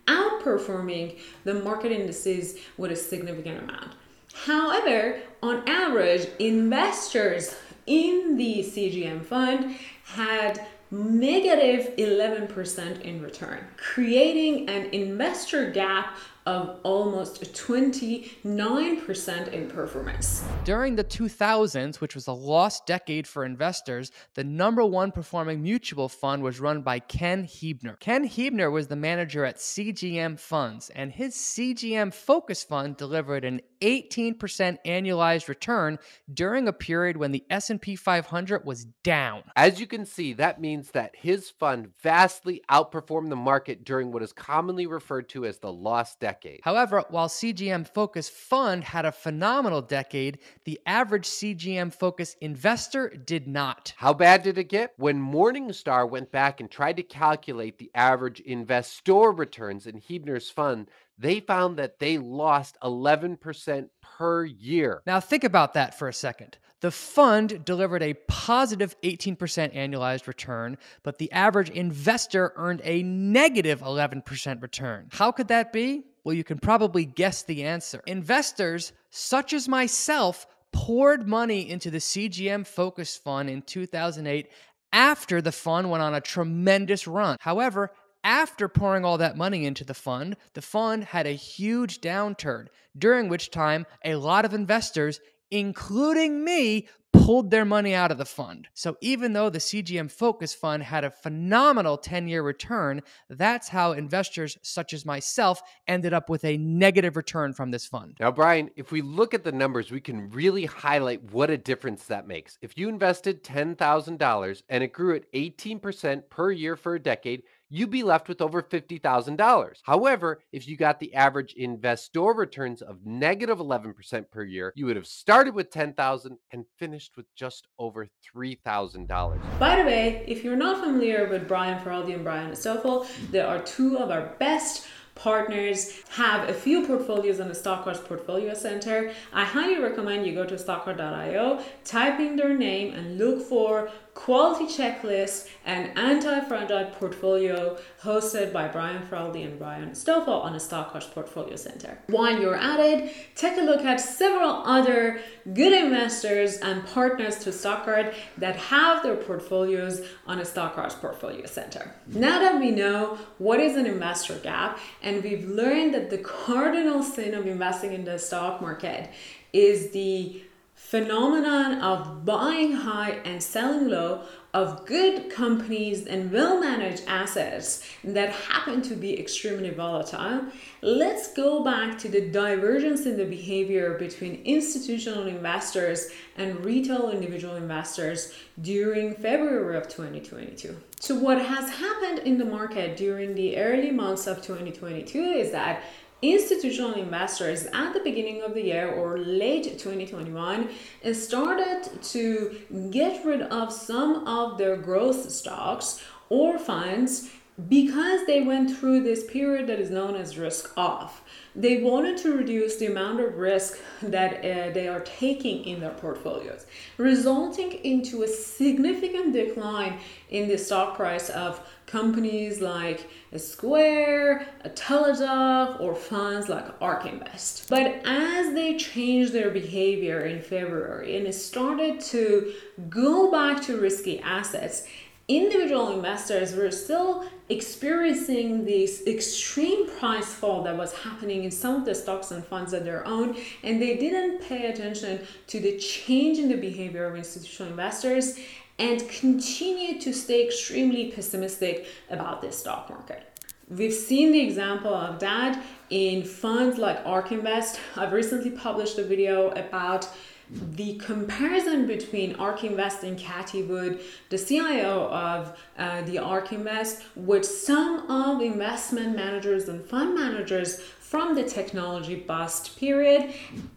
outperforming 0.05 1.17
the 1.45 1.53
market 1.53 1.93
indices 1.93 2.57
with 2.77 2.91
a 2.91 2.95
significant 2.95 3.63
amount. 3.63 3.93
However, 4.33 5.19
on 5.41 5.67
average, 5.67 6.27
investors 6.39 7.55
in 7.85 8.35
the 8.35 8.59
CGM 8.59 9.23
fund 9.25 9.77
had 10.03 10.67
negative 10.91 11.95
11% 11.97 13.01
in 13.01 13.21
return, 13.21 13.59
creating 13.75 14.69
an 14.69 14.85
investor 14.93 15.69
gap 15.71 16.17
of 16.45 16.79
almost 16.83 17.41
29% 17.53 19.47
in 19.51 19.67
performance. 19.67 20.45
During 20.63 20.95
the 20.95 21.03
2000s, 21.03 21.99
which 21.99 22.15
was 22.15 22.27
a 22.27 22.31
lost 22.31 22.85
decade 22.85 23.27
for 23.27 23.43
investors, 23.43 24.13
the 24.35 24.45
number 24.45 24.85
one 24.85 25.11
performing 25.11 25.61
mutual 25.61 26.07
fund 26.07 26.41
was 26.41 26.61
run 26.61 26.83
by 26.83 26.99
Ken 26.99 27.43
Heebner. 27.43 27.99
Ken 27.99 28.25
Heebner 28.25 28.71
was 28.71 28.87
the 28.87 28.95
manager 28.95 29.43
at 29.43 29.57
CGM 29.57 30.39
Funds, 30.39 30.89
and 30.95 31.11
his 31.11 31.35
CGM 31.35 32.13
Focus 32.13 32.63
Fund 32.63 32.95
delivered 32.95 33.43
an 33.43 33.59
18% 33.81 34.77
annualized 34.85 35.47
return 35.47 35.99
during 36.33 36.67
a 36.67 36.73
period 36.73 37.17
when 37.17 37.31
the 37.31 37.45
S&P 37.49 37.95
500 37.95 38.65
was 38.65 38.85
down. 39.03 39.43
As 39.55 39.79
you 39.79 39.87
can 39.87 40.05
see, 40.05 40.33
that 40.33 40.61
means 40.61 40.91
that 40.91 41.15
his 41.15 41.49
fund 41.49 41.89
vastly 42.01 42.61
outperformed 42.69 43.29
the 43.29 43.35
market 43.35 43.83
during 43.83 44.11
what 44.11 44.23
is 44.23 44.33
commonly 44.33 44.87
referred 44.87 45.29
to 45.29 45.45
as 45.45 45.59
the 45.59 45.71
lost 45.71 46.19
decade. 46.19 46.61
However, 46.63 47.03
while 47.09 47.27
CGM 47.27 47.87
Focus 47.93 48.29
Fund 48.29 48.83
had 48.83 49.05
a 49.05 49.11
phenomenal 49.11 49.81
decade, 49.81 50.39
the 50.65 50.79
average 50.85 51.25
CGM 51.25 51.93
Focus 51.93 52.35
investor 52.41 53.09
did 53.09 53.47
not. 53.47 53.93
How 53.97 54.13
bad 54.13 54.43
did 54.43 54.57
it 54.57 54.69
get? 54.69 54.93
When 54.97 55.19
Morningstar 55.19 56.09
went 56.09 56.31
back 56.31 56.59
and 56.59 56.69
tried 56.69 56.97
to 56.97 57.03
calculate 57.03 57.77
the 57.77 57.91
average 57.95 58.39
investor 58.41 59.31
returns 59.31 59.87
in 59.87 60.01
Heebner's 60.01 60.49
fund, 60.49 60.89
they 61.17 61.39
found 61.39 61.77
that 61.77 61.99
they 61.99 62.17
lost 62.17 62.77
11% 62.83 63.89
per 64.01 64.45
year. 64.45 65.01
Now, 65.05 65.19
think 65.19 65.43
about 65.43 65.73
that 65.73 65.97
for 65.97 66.07
a 66.07 66.13
second. 66.13 66.57
The 66.79 66.91
fund 66.91 67.65
delivered 67.65 68.03
a 68.03 68.13
positive 68.27 68.95
18% 69.01 69.37
annualized 69.75 70.27
return, 70.27 70.77
but 71.01 71.17
the 71.17 71.31
average 71.31 71.71
investor 71.71 72.53
earned 72.55 72.81
a 72.83 73.01
negative 73.01 73.81
11% 73.81 74.61
return. 74.61 75.07
How 75.11 75.31
could 75.31 75.47
that 75.47 75.73
be? 75.73 76.03
Well, 76.23 76.35
you 76.35 76.43
can 76.43 76.59
probably 76.59 77.05
guess 77.05 77.41
the 77.41 77.63
answer. 77.63 78.03
Investors, 78.05 78.93
such 79.09 79.53
as 79.53 79.67
myself, 79.67 80.45
poured 80.71 81.27
money 81.27 81.67
into 81.67 81.89
the 81.89 81.97
CGM 81.97 82.67
Focus 82.67 83.17
Fund 83.17 83.49
in 83.49 83.63
2008 83.63 84.51
after 84.93 85.41
the 85.41 85.51
fund 85.51 85.89
went 85.89 86.03
on 86.03 86.13
a 86.13 86.21
tremendous 86.21 87.07
run. 87.07 87.37
However, 87.39 87.91
after 88.27 88.67
pouring 88.67 89.05
all 89.05 89.17
that 89.17 89.37
money 89.37 89.65
into 89.65 89.85
the 89.85 89.93
fund, 89.93 90.35
the 90.53 90.61
fund 90.61 91.05
had 91.05 91.25
a 91.25 91.31
huge 91.31 92.01
downturn, 92.01 92.67
during 92.97 93.29
which 93.29 93.49
time 93.49 93.85
a 94.03 94.15
lot 94.15 94.43
of 94.43 94.53
investors, 94.53 95.21
including 95.49 96.43
me, 96.43 96.89
pulled 97.13 97.51
their 97.51 97.63
money 97.63 97.93
out 97.93 98.11
of 98.11 98.17
the 98.17 98.25
fund. 98.25 98.67
So 98.73 98.97
even 99.01 99.31
though 99.31 99.49
the 99.49 99.59
CGM 99.59 100.11
Focus 100.11 100.53
Fund 100.53 100.83
had 100.83 101.05
a 101.05 101.09
phenomenal 101.09 101.97
10 101.97 102.27
year 102.27 102.43
return, 102.43 103.01
that's 103.29 103.69
how 103.69 103.93
investors 103.93 104.57
such 104.61 104.93
as 104.93 105.05
myself 105.05 105.61
ended 105.87 106.13
up 106.13 106.29
with 106.29 106.43
a 106.43 106.57
negative 106.57 107.15
return 107.15 107.53
from 107.53 107.71
this 107.71 107.85
fund. 107.85 108.17
Now, 108.19 108.31
Brian, 108.31 108.69
if 108.75 108.91
we 108.91 109.01
look 109.01 109.33
at 109.33 109.45
the 109.45 109.51
numbers, 109.53 109.89
we 109.89 110.01
can 110.01 110.29
really 110.29 110.65
highlight 110.65 111.23
what 111.31 111.49
a 111.49 111.57
difference 111.57 112.03
that 112.05 112.27
makes. 112.27 112.57
If 112.61 112.77
you 112.77 112.89
invested 112.89 113.43
$10,000 113.43 114.61
and 114.67 114.83
it 114.83 114.93
grew 114.93 115.15
at 115.15 115.31
18% 115.31 116.29
per 116.29 116.51
year 116.51 116.75
for 116.75 116.95
a 116.95 116.99
decade, 116.99 117.43
you'd 117.69 117.89
be 117.89 118.03
left 118.03 118.29
with 118.29 118.41
over 118.41 118.61
$50,000. 118.61 119.73
However, 119.83 120.39
if 120.51 120.67
you 120.67 120.77
got 120.77 120.99
the 120.99 121.13
average 121.13 121.53
investor 121.53 122.21
returns 122.21 122.81
of 122.81 123.05
negative 123.05 123.59
11% 123.59 124.31
per 124.31 124.43
year, 124.43 124.71
you 124.75 124.85
would 124.85 124.95
have 124.95 125.07
started 125.07 125.53
with 125.53 125.69
10,000 125.69 126.37
and 126.51 126.65
finished 126.77 127.17
with 127.17 127.25
just 127.35 127.67
over 127.77 128.07
$3,000. 128.35 129.59
By 129.59 129.75
the 129.75 129.83
way, 129.83 130.23
if 130.27 130.43
you're 130.43 130.55
not 130.55 130.83
familiar 130.83 131.27
with 131.29 131.47
Brian 131.47 131.83
Feroldi 131.83 132.13
and 132.13 132.23
Brian 132.23 132.55
Stoffel, 132.55 133.05
they 133.31 133.41
are 133.41 133.61
two 133.61 133.97
of 133.97 134.11
our 134.11 134.33
best 134.39 134.87
partners 135.17 135.91
have 136.09 136.47
a 136.47 136.53
few 136.53 136.85
portfolios 136.85 137.39
on 137.39 137.47
the 137.47 137.53
Stockcards 137.53 138.03
Portfolio 138.05 138.53
Center. 138.53 139.11
I 139.33 139.43
highly 139.43 139.79
recommend 139.79 140.25
you 140.25 140.33
go 140.33 140.45
to 140.45 140.55
stockcard.io, 140.55 141.63
type 141.83 142.19
in 142.19 142.35
their 142.35 142.57
name, 142.57 142.93
and 142.93 143.17
look 143.17 143.41
for 143.41 143.89
quality 144.13 144.65
checklist 144.65 145.47
and 145.63 145.95
anti-fragile 145.95 146.85
portfolio 146.99 147.77
hosted 148.01 148.51
by 148.51 148.67
Brian 148.67 149.05
Feroldi 149.05 149.45
and 149.45 149.59
Brian 149.59 149.93
Stoffel 149.93 150.33
on 150.33 150.53
the 150.53 150.59
Stockcards 150.59 151.11
Portfolio 151.11 151.55
Center. 151.55 151.99
While 152.07 152.39
you're 152.41 152.55
at 152.55 152.79
it, 152.79 153.13
take 153.35 153.57
a 153.57 153.61
look 153.61 153.85
at 153.85 153.99
several 153.99 154.63
other 154.65 155.21
good 155.53 155.71
investors 155.71 156.57
and 156.57 156.85
partners 156.87 157.37
to 157.39 157.51
Stockcard 157.51 158.15
that 158.39 158.55
have 158.55 159.03
their 159.03 159.15
portfolios 159.15 160.01
on 160.25 160.39
the 160.39 160.43
Stockcards 160.43 160.99
Portfolio 160.99 161.45
Center. 161.45 161.93
Now 162.07 162.39
that 162.39 162.59
we 162.59 162.71
know 162.71 163.19
what 163.37 163.59
is 163.59 163.77
an 163.77 163.85
investor 163.85 164.39
gap 164.39 164.79
and 165.07 165.23
we've 165.23 165.47
learned 165.47 165.93
that 165.93 166.09
the 166.09 166.17
cardinal 166.17 167.01
sin 167.01 167.33
of 167.33 167.47
investing 167.47 167.93
in 167.93 168.03
the 168.03 168.19
stock 168.19 168.61
market 168.61 169.09
is 169.53 169.91
the 169.91 170.41
phenomenon 170.75 171.79
of 171.81 172.25
buying 172.25 172.73
high 172.73 173.11
and 173.23 173.41
selling 173.41 173.87
low 173.87 174.23
of 174.57 174.87
good 174.87 175.29
companies 175.29 176.07
and 176.07 176.31
well 176.31 176.59
managed 176.59 177.03
assets 177.05 177.87
that 178.03 178.29
happen 178.31 178.81
to 178.81 178.95
be 178.95 179.19
extremely 179.19 179.69
volatile, 179.69 180.45
let's 180.81 181.31
go 181.33 181.63
back 181.63 181.95
to 181.99 182.09
the 182.09 182.21
divergence 182.31 183.05
in 183.05 183.17
the 183.17 183.25
behavior 183.25 183.99
between 183.99 184.41
institutional 184.45 185.27
investors 185.27 186.09
and 186.37 186.65
retail 186.65 187.11
individual 187.11 187.55
investors 187.55 188.33
during 188.59 189.13
February 189.13 189.77
of 189.77 189.87
2022. 189.89 190.75
So, 190.99 191.13
what 191.13 191.39
has 191.39 191.69
happened 191.69 192.19
in 192.19 192.39
the 192.39 192.45
market 192.45 192.97
during 192.97 193.35
the 193.35 193.57
early 193.57 193.91
months 193.91 194.25
of 194.25 194.37
2022 194.41 195.19
is 195.19 195.51
that 195.51 195.83
institutional 196.21 196.93
investors 196.93 197.67
at 197.73 197.93
the 197.93 197.99
beginning 197.99 198.41
of 198.41 198.53
the 198.53 198.63
year 198.63 198.91
or 198.91 199.19
late 199.19 199.63
2021 199.77 200.69
started 201.13 201.89
to 202.01 202.57
get 202.89 203.23
rid 203.23 203.41
of 203.43 203.71
some 203.71 204.27
of 204.27 204.57
their 204.57 204.75
growth 204.75 205.29
stocks 205.29 206.03
or 206.29 206.57
funds 206.57 207.29
because 207.67 208.25
they 208.27 208.41
went 208.41 208.77
through 208.77 209.01
this 209.01 209.23
period 209.23 209.65
that 209.67 209.79
is 209.79 209.89
known 209.89 210.15
as 210.15 210.37
risk 210.37 210.77
off. 210.77 211.23
They 211.55 211.81
wanted 211.81 212.17
to 212.17 212.37
reduce 212.37 212.75
the 212.75 212.85
amount 212.85 213.19
of 213.19 213.35
risk 213.35 213.79
that 214.03 214.37
uh, 214.37 214.71
they 214.73 214.87
are 214.87 214.99
taking 214.99 215.63
in 215.65 215.79
their 215.79 215.89
portfolios, 215.91 216.67
resulting 216.97 217.71
into 217.83 218.21
a 218.21 218.27
significant 218.27 219.33
decline 219.33 219.99
in 220.29 220.47
the 220.47 220.57
stock 220.57 220.95
price 220.95 221.29
of 221.31 221.59
companies 221.87 222.61
like 222.61 223.09
Square, 223.35 224.47
Teladoc, 224.63 225.79
or 225.79 225.95
funds 225.95 226.49
like 226.49 226.65
ARK 226.79 227.07
Invest. 227.07 227.69
But 227.69 228.01
as 228.05 228.53
they 228.53 228.77
changed 228.77 229.33
their 229.33 229.49
behavior 229.49 230.21
in 230.21 230.41
February 230.41 231.17
and 231.17 231.33
started 231.33 232.01
to 232.01 232.53
go 232.89 233.31
back 233.31 233.63
to 233.63 233.77
risky 233.77 234.19
assets, 234.19 234.85
individual 235.27 235.91
investors 235.91 236.55
were 236.55 236.71
still 236.71 237.25
experiencing 237.49 238.63
this 238.63 239.05
extreme 239.07 239.89
price 239.99 240.33
fall 240.33 240.63
that 240.63 240.77
was 240.77 240.93
happening 240.93 241.43
in 241.43 241.51
some 241.51 241.75
of 241.75 241.85
the 241.85 241.93
stocks 241.93 242.31
and 242.31 242.45
funds 242.45 242.71
that 242.71 242.85
they 242.85 242.91
own, 242.91 243.35
and 243.63 243.81
they 243.81 243.97
didn't 243.97 244.41
pay 244.41 244.67
attention 244.67 245.19
to 245.47 245.59
the 245.59 245.77
change 245.77 246.37
in 246.37 246.47
the 246.47 246.55
behavior 246.55 247.05
of 247.05 247.15
institutional 247.15 247.71
investors 247.71 248.39
and 248.79 249.07
continue 249.09 249.99
to 249.99 250.13
stay 250.13 250.45
extremely 250.45 251.11
pessimistic 251.11 251.87
about 252.09 252.41
the 252.41 252.51
stock 252.51 252.89
market. 252.89 253.23
We've 253.69 253.93
seen 253.93 254.31
the 254.31 254.39
example 254.39 254.93
of 254.93 255.19
that 255.19 255.61
in 255.89 256.23
funds 256.23 256.77
like 256.77 257.05
ARK 257.05 257.33
Invest. 257.33 257.81
I've 257.97 258.13
recently 258.13 258.51
published 258.51 258.97
a 258.97 259.03
video 259.03 259.49
about 259.49 260.07
the 260.49 260.95
comparison 260.95 261.87
between 261.87 262.35
ARK 262.35 262.63
Invest 262.63 263.03
and 263.03 263.17
Cathie 263.17 263.63
Wood, 263.63 263.99
the 264.29 264.37
CIO 264.37 265.07
of 265.09 265.59
uh, 265.77 266.01
the 266.03 266.19
ARK 266.19 266.53
Invest, 266.53 267.03
with 267.15 267.45
some 267.45 268.09
of 268.09 268.41
investment 268.41 269.15
managers 269.15 269.67
and 269.67 269.83
fund 269.83 270.15
managers 270.15 270.79
from 270.79 271.35
the 271.35 271.43
technology 271.43 272.15
bust 272.15 272.77
period, 272.79 273.33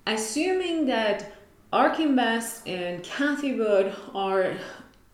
assuming 0.06 0.86
that 0.86 1.32
ARK 1.72 1.98
Invest 2.00 2.66
and 2.68 3.02
Cathie 3.02 3.54
Wood 3.54 3.94
are 4.14 4.54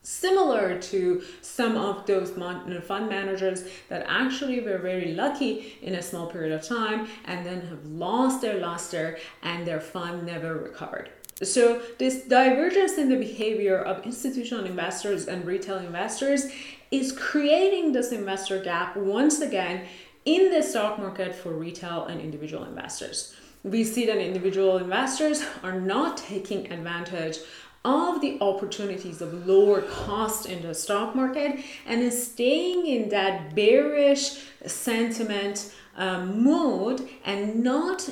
similar 0.06 0.80
to 0.80 1.20
some 1.40 1.76
of 1.76 2.06
those 2.06 2.30
fund 2.30 3.08
managers 3.08 3.64
that 3.88 4.04
actually 4.06 4.60
were 4.60 4.78
very 4.78 5.14
lucky 5.14 5.76
in 5.82 5.96
a 5.96 6.02
small 6.02 6.28
period 6.28 6.52
of 6.52 6.62
time 6.62 7.08
and 7.24 7.44
then 7.44 7.60
have 7.62 7.84
lost 7.86 8.40
their 8.40 8.60
luster 8.60 9.18
and 9.42 9.66
their 9.66 9.80
fund 9.80 10.24
never 10.24 10.54
recovered. 10.54 11.10
So, 11.42 11.82
this 11.98 12.22
divergence 12.22 12.96
in 12.96 13.10
the 13.10 13.16
behavior 13.16 13.78
of 13.78 14.06
institutional 14.06 14.64
investors 14.64 15.26
and 15.26 15.44
retail 15.44 15.76
investors 15.76 16.46
is 16.90 17.12
creating 17.12 17.92
this 17.92 18.10
investor 18.10 18.62
gap 18.62 18.96
once 18.96 19.40
again 19.40 19.86
in 20.24 20.50
the 20.50 20.62
stock 20.62 20.98
market 20.98 21.34
for 21.34 21.52
retail 21.52 22.06
and 22.06 22.22
individual 22.22 22.64
investors. 22.64 23.34
We 23.62 23.84
see 23.84 24.06
that 24.06 24.16
individual 24.16 24.78
investors 24.78 25.44
are 25.62 25.78
not 25.78 26.16
taking 26.16 26.72
advantage 26.72 27.38
of 27.84 28.20
the 28.20 28.38
opportunities 28.40 29.20
of 29.20 29.46
lower 29.46 29.82
cost 29.82 30.46
in 30.46 30.62
the 30.62 30.74
stock 30.74 31.14
market 31.14 31.60
and 31.86 32.00
is 32.00 32.30
staying 32.32 32.86
in 32.86 33.10
that 33.10 33.54
bearish 33.54 34.42
sentiment 34.66 35.72
um, 35.96 36.42
mode 36.42 37.08
and 37.24 37.62
not 37.62 38.08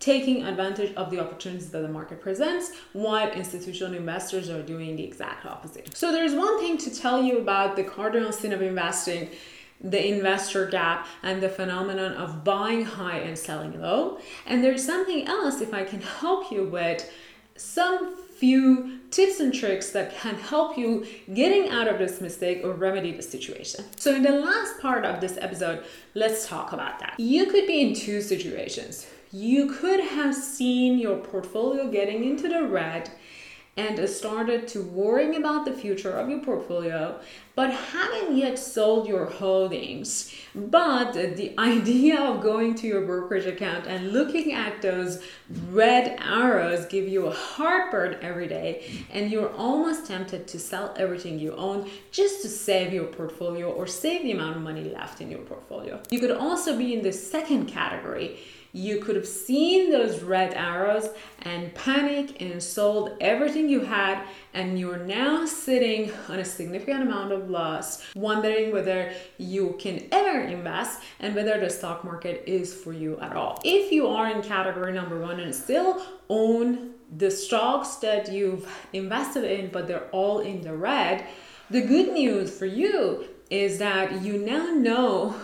taking 0.00 0.44
advantage 0.44 0.94
of 0.94 1.10
the 1.10 1.18
opportunities 1.18 1.70
that 1.70 1.80
the 1.80 1.88
market 1.88 2.20
presents 2.20 2.72
while 2.92 3.28
institutional 3.30 3.94
investors 3.94 4.48
are 4.48 4.62
doing 4.62 4.96
the 4.96 5.02
exact 5.02 5.44
opposite. 5.44 5.96
So 5.96 6.12
there's 6.12 6.34
one 6.34 6.60
thing 6.60 6.78
to 6.78 6.94
tell 6.94 7.22
you 7.22 7.38
about 7.38 7.74
the 7.74 7.82
cardinal 7.82 8.32
sin 8.32 8.52
of 8.52 8.62
investing 8.62 9.30
the 9.80 10.08
investor 10.08 10.66
gap 10.66 11.06
and 11.22 11.40
the 11.42 11.48
phenomenon 11.48 12.12
of 12.14 12.42
buying 12.42 12.84
high 12.84 13.18
and 13.18 13.38
selling 13.38 13.80
low. 13.80 14.18
And 14.46 14.62
there's 14.62 14.84
something 14.84 15.26
else 15.28 15.60
if 15.60 15.72
I 15.72 15.84
can 15.84 16.00
help 16.00 16.50
you 16.50 16.64
with 16.64 17.08
some 17.56 18.16
few 18.16 18.98
tips 19.10 19.40
and 19.40 19.52
tricks 19.52 19.90
that 19.90 20.14
can 20.14 20.34
help 20.36 20.78
you 20.78 21.06
getting 21.34 21.70
out 21.70 21.88
of 21.88 21.98
this 21.98 22.20
mistake 22.20 22.60
or 22.62 22.72
remedy 22.72 23.12
the 23.12 23.22
situation. 23.22 23.84
So 23.96 24.14
in 24.14 24.22
the 24.22 24.32
last 24.32 24.80
part 24.80 25.04
of 25.04 25.20
this 25.20 25.38
episode, 25.40 25.84
let's 26.14 26.46
talk 26.46 26.72
about 26.72 26.98
that. 27.00 27.14
You 27.18 27.46
could 27.46 27.66
be 27.66 27.80
in 27.80 27.94
two 27.94 28.20
situations. 28.20 29.08
You 29.30 29.66
could 29.66 30.00
have 30.00 30.34
seen 30.34 30.98
your 30.98 31.18
portfolio 31.18 31.90
getting 31.90 32.24
into 32.24 32.48
the 32.48 32.66
red 32.66 33.10
and 33.76 34.08
started 34.08 34.66
to 34.66 34.82
worrying 34.82 35.36
about 35.36 35.64
the 35.64 35.72
future 35.72 36.10
of 36.12 36.28
your 36.28 36.40
portfolio 36.40 37.20
but 37.54 37.72
haven't 37.72 38.36
yet 38.36 38.56
sold 38.56 39.08
your 39.08 39.26
holdings. 39.26 40.32
But 40.54 41.12
the 41.12 41.54
idea 41.58 42.20
of 42.20 42.40
going 42.40 42.76
to 42.76 42.86
your 42.86 43.02
brokerage 43.02 43.46
account 43.46 43.86
and 43.86 44.12
looking 44.12 44.52
at 44.52 44.80
those 44.80 45.22
red 45.70 46.18
arrows 46.20 46.86
give 46.86 47.08
you 47.08 47.26
a 47.26 47.32
heartburn 47.32 48.16
every 48.22 48.46
day 48.46 49.04
and 49.10 49.30
you're 49.30 49.52
almost 49.54 50.06
tempted 50.06 50.46
to 50.48 50.58
sell 50.58 50.94
everything 50.96 51.38
you 51.38 51.52
own 51.56 51.90
just 52.12 52.42
to 52.42 52.48
save 52.48 52.92
your 52.92 53.06
portfolio 53.06 53.70
or 53.70 53.86
save 53.86 54.22
the 54.22 54.30
amount 54.32 54.56
of 54.56 54.62
money 54.62 54.84
left 54.84 55.20
in 55.20 55.30
your 55.30 55.40
portfolio. 55.40 56.00
You 56.10 56.20
could 56.20 56.30
also 56.30 56.78
be 56.78 56.94
in 56.94 57.02
the 57.02 57.12
second 57.12 57.66
category 57.66 58.38
you 58.78 59.00
could 59.00 59.16
have 59.16 59.26
seen 59.26 59.90
those 59.90 60.22
red 60.22 60.54
arrows 60.54 61.08
and 61.42 61.74
panic 61.74 62.40
and 62.40 62.62
sold 62.62 63.16
everything 63.20 63.68
you 63.68 63.80
had 63.80 64.22
and 64.54 64.78
you're 64.78 65.04
now 65.04 65.44
sitting 65.44 66.12
on 66.28 66.38
a 66.38 66.44
significant 66.44 67.02
amount 67.02 67.32
of 67.32 67.50
loss 67.50 68.04
wondering 68.14 68.72
whether 68.72 69.12
you 69.36 69.76
can 69.80 70.06
ever 70.12 70.42
invest 70.42 71.00
and 71.18 71.34
whether 71.34 71.58
the 71.58 71.68
stock 71.68 72.04
market 72.04 72.44
is 72.46 72.72
for 72.72 72.92
you 72.92 73.18
at 73.18 73.34
all. 73.34 73.60
If 73.64 73.90
you 73.90 74.06
are 74.06 74.30
in 74.30 74.42
category 74.42 74.92
number 74.92 75.18
one 75.18 75.40
and 75.40 75.52
still 75.52 76.00
own 76.28 76.94
the 77.16 77.30
stocks 77.32 77.96
that 77.96 78.30
you've 78.30 78.70
invested 78.92 79.42
in 79.42 79.70
but 79.70 79.88
they're 79.88 80.08
all 80.10 80.38
in 80.38 80.60
the 80.60 80.76
red 80.76 81.26
the 81.70 81.80
good 81.80 82.12
news 82.12 82.56
for 82.56 82.66
you 82.66 83.26
is 83.50 83.78
that 83.78 84.22
you 84.22 84.36
now 84.38 84.66
know 84.74 85.34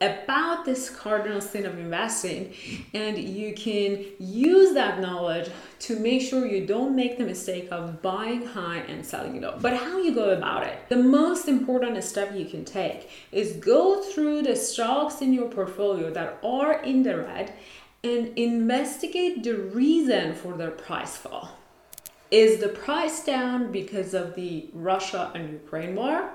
about 0.00 0.64
this 0.66 0.90
cardinal 0.90 1.40
sin 1.40 1.64
of 1.64 1.78
investing 1.78 2.52
and 2.92 3.16
you 3.16 3.54
can 3.54 4.04
use 4.18 4.74
that 4.74 5.00
knowledge 5.00 5.50
to 5.78 5.98
make 5.98 6.20
sure 6.20 6.46
you 6.46 6.66
don't 6.66 6.94
make 6.94 7.16
the 7.16 7.24
mistake 7.24 7.68
of 7.70 8.02
buying 8.02 8.44
high 8.44 8.78
and 8.80 9.04
selling 9.04 9.40
low. 9.40 9.58
But 9.60 9.76
how 9.76 9.98
you 9.98 10.14
go 10.14 10.30
about 10.30 10.66
it? 10.66 10.88
The 10.88 10.96
most 10.96 11.48
important 11.48 12.02
step 12.04 12.34
you 12.34 12.44
can 12.44 12.64
take 12.64 13.10
is 13.32 13.52
go 13.52 14.02
through 14.02 14.42
the 14.42 14.54
stocks 14.54 15.22
in 15.22 15.32
your 15.32 15.48
portfolio 15.48 16.10
that 16.10 16.38
are 16.44 16.82
in 16.82 17.02
the 17.02 17.16
red 17.16 17.54
and 18.04 18.36
investigate 18.38 19.42
the 19.42 19.54
reason 19.54 20.34
for 20.34 20.52
their 20.52 20.70
price 20.70 21.16
fall. 21.16 21.56
Is 22.30 22.60
the 22.60 22.68
price 22.68 23.24
down 23.24 23.72
because 23.72 24.12
of 24.12 24.34
the 24.34 24.68
Russia 24.74 25.32
and 25.34 25.50
Ukraine 25.50 25.94
war? 25.96 26.30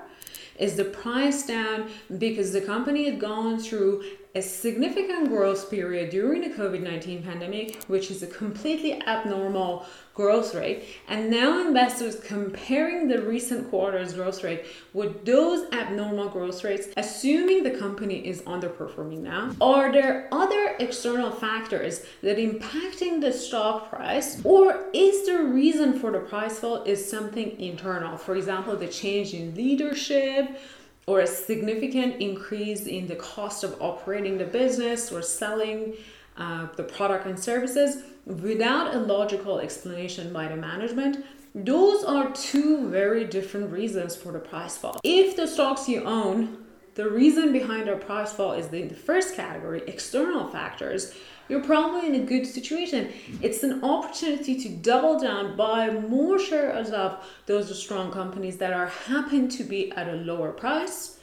Is 0.58 0.76
the 0.76 0.84
price 0.84 1.46
down 1.46 1.90
because 2.16 2.52
the 2.52 2.60
company 2.60 3.10
had 3.10 3.18
gone 3.18 3.58
through 3.58 4.04
a 4.34 4.42
significant 4.42 5.28
growth 5.28 5.70
period 5.70 6.10
during 6.10 6.40
the 6.42 6.50
COVID 6.50 6.82
19 6.82 7.22
pandemic, 7.22 7.82
which 7.84 8.10
is 8.10 8.22
a 8.22 8.26
completely 8.26 9.00
abnormal 9.02 9.86
growth 10.14 10.54
rate. 10.54 10.84
And 11.08 11.30
now 11.30 11.66
investors 11.66 12.20
comparing 12.20 13.08
the 13.08 13.22
recent 13.22 13.70
quarter's 13.70 14.14
growth 14.14 14.42
rate 14.42 14.66
with 14.92 15.24
those 15.24 15.70
abnormal 15.72 16.28
growth 16.28 16.62
rates, 16.64 16.88
assuming 16.96 17.62
the 17.62 17.72
company 17.72 18.26
is 18.26 18.42
underperforming 18.42 19.20
now. 19.20 19.52
Are 19.60 19.92
there 19.92 20.28
other 20.32 20.76
external 20.78 21.30
factors 21.30 22.04
that 22.22 22.38
impacting 22.38 23.20
the 23.20 23.32
stock 23.32 23.90
price? 23.90 24.40
Or 24.44 24.86
is 24.92 25.26
the 25.26 25.44
reason 25.44 25.98
for 25.98 26.10
the 26.10 26.20
price 26.20 26.58
fall 26.58 26.82
is 26.84 27.08
something 27.08 27.58
internal? 27.60 28.16
For 28.16 28.36
example, 28.36 28.76
the 28.76 28.88
change 28.88 29.34
in 29.34 29.54
leadership 29.54 30.58
or 31.06 31.20
a 31.20 31.26
significant 31.26 32.20
increase 32.20 32.86
in 32.86 33.06
the 33.06 33.16
cost 33.16 33.64
of 33.64 33.76
operating 33.80 34.38
the 34.38 34.44
business 34.44 35.12
or 35.12 35.22
selling 35.22 35.94
uh, 36.36 36.66
the 36.76 36.82
product 36.82 37.26
and 37.26 37.38
services 37.38 38.02
without 38.26 38.94
a 38.94 38.98
logical 38.98 39.58
explanation 39.58 40.32
by 40.32 40.48
the 40.48 40.56
management, 40.56 41.24
those 41.54 42.02
are 42.04 42.32
two 42.32 42.88
very 42.88 43.24
different 43.24 43.70
reasons 43.70 44.16
for 44.16 44.32
the 44.32 44.38
price 44.38 44.76
fall. 44.76 44.98
If 45.04 45.36
the 45.36 45.46
stocks 45.46 45.88
you 45.88 46.02
own, 46.02 46.64
the 46.94 47.08
reason 47.08 47.52
behind 47.52 47.86
their 47.86 47.96
price 47.96 48.32
fall 48.32 48.52
is 48.52 48.68
the, 48.68 48.82
the 48.82 48.94
first 48.94 49.34
category, 49.34 49.82
external 49.86 50.48
factors, 50.50 51.14
you're 51.48 51.62
probably 51.62 52.08
in 52.08 52.14
a 52.14 52.24
good 52.24 52.46
situation. 52.46 53.12
It's 53.42 53.62
an 53.62 53.84
opportunity 53.84 54.58
to 54.60 54.68
double 54.68 55.18
down, 55.18 55.56
buy 55.56 55.90
more 55.90 56.38
shares 56.38 56.90
of 56.90 57.24
those 57.46 57.76
strong 57.80 58.10
companies 58.10 58.56
that 58.58 58.72
are 58.72 58.86
happen 58.86 59.48
to 59.50 59.64
be 59.64 59.92
at 59.92 60.08
a 60.08 60.14
lower 60.14 60.52
price 60.52 61.13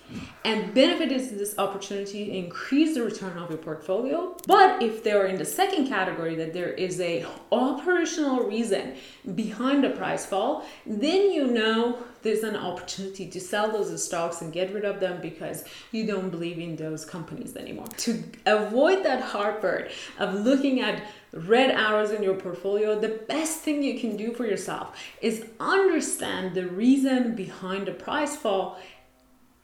and 0.43 0.73
benefit 0.73 1.11
is 1.11 1.31
this 1.31 1.55
opportunity 1.57 2.37
increase 2.37 2.95
the 2.95 3.03
return 3.03 3.37
of 3.37 3.49
your 3.49 3.59
portfolio. 3.59 4.35
But 4.47 4.81
if 4.81 5.03
they're 5.03 5.27
in 5.27 5.37
the 5.37 5.45
second 5.45 5.87
category 5.87 6.35
that 6.35 6.53
there 6.53 6.69
is 6.69 6.99
a 6.99 7.25
operational 7.51 8.43
reason 8.43 8.95
behind 9.35 9.83
the 9.83 9.91
price 9.91 10.25
fall 10.25 10.65
then 10.85 11.31
you 11.31 11.47
know 11.47 11.97
there's 12.21 12.43
an 12.43 12.55
opportunity 12.55 13.27
to 13.29 13.39
sell 13.39 13.71
those 13.71 14.03
stocks 14.03 14.41
and 14.41 14.53
get 14.53 14.73
rid 14.73 14.85
of 14.85 14.99
them 14.99 15.21
because 15.21 15.63
you 15.91 16.05
don't 16.05 16.29
believe 16.29 16.59
in 16.59 16.75
those 16.75 17.03
companies 17.03 17.55
anymore. 17.55 17.87
To 17.97 18.23
avoid 18.45 19.03
that 19.03 19.21
heartburn 19.21 19.89
of 20.19 20.35
looking 20.35 20.81
at 20.81 21.03
red 21.33 21.71
arrows 21.71 22.11
in 22.11 22.21
your 22.21 22.35
portfolio, 22.35 22.99
the 22.99 23.21
best 23.27 23.61
thing 23.61 23.81
you 23.81 23.99
can 23.99 24.17
do 24.17 24.33
for 24.33 24.45
yourself 24.45 24.97
is 25.21 25.45
understand 25.59 26.53
the 26.53 26.67
reason 26.67 27.35
behind 27.35 27.87
the 27.87 27.93
price 27.93 28.35
fall 28.35 28.79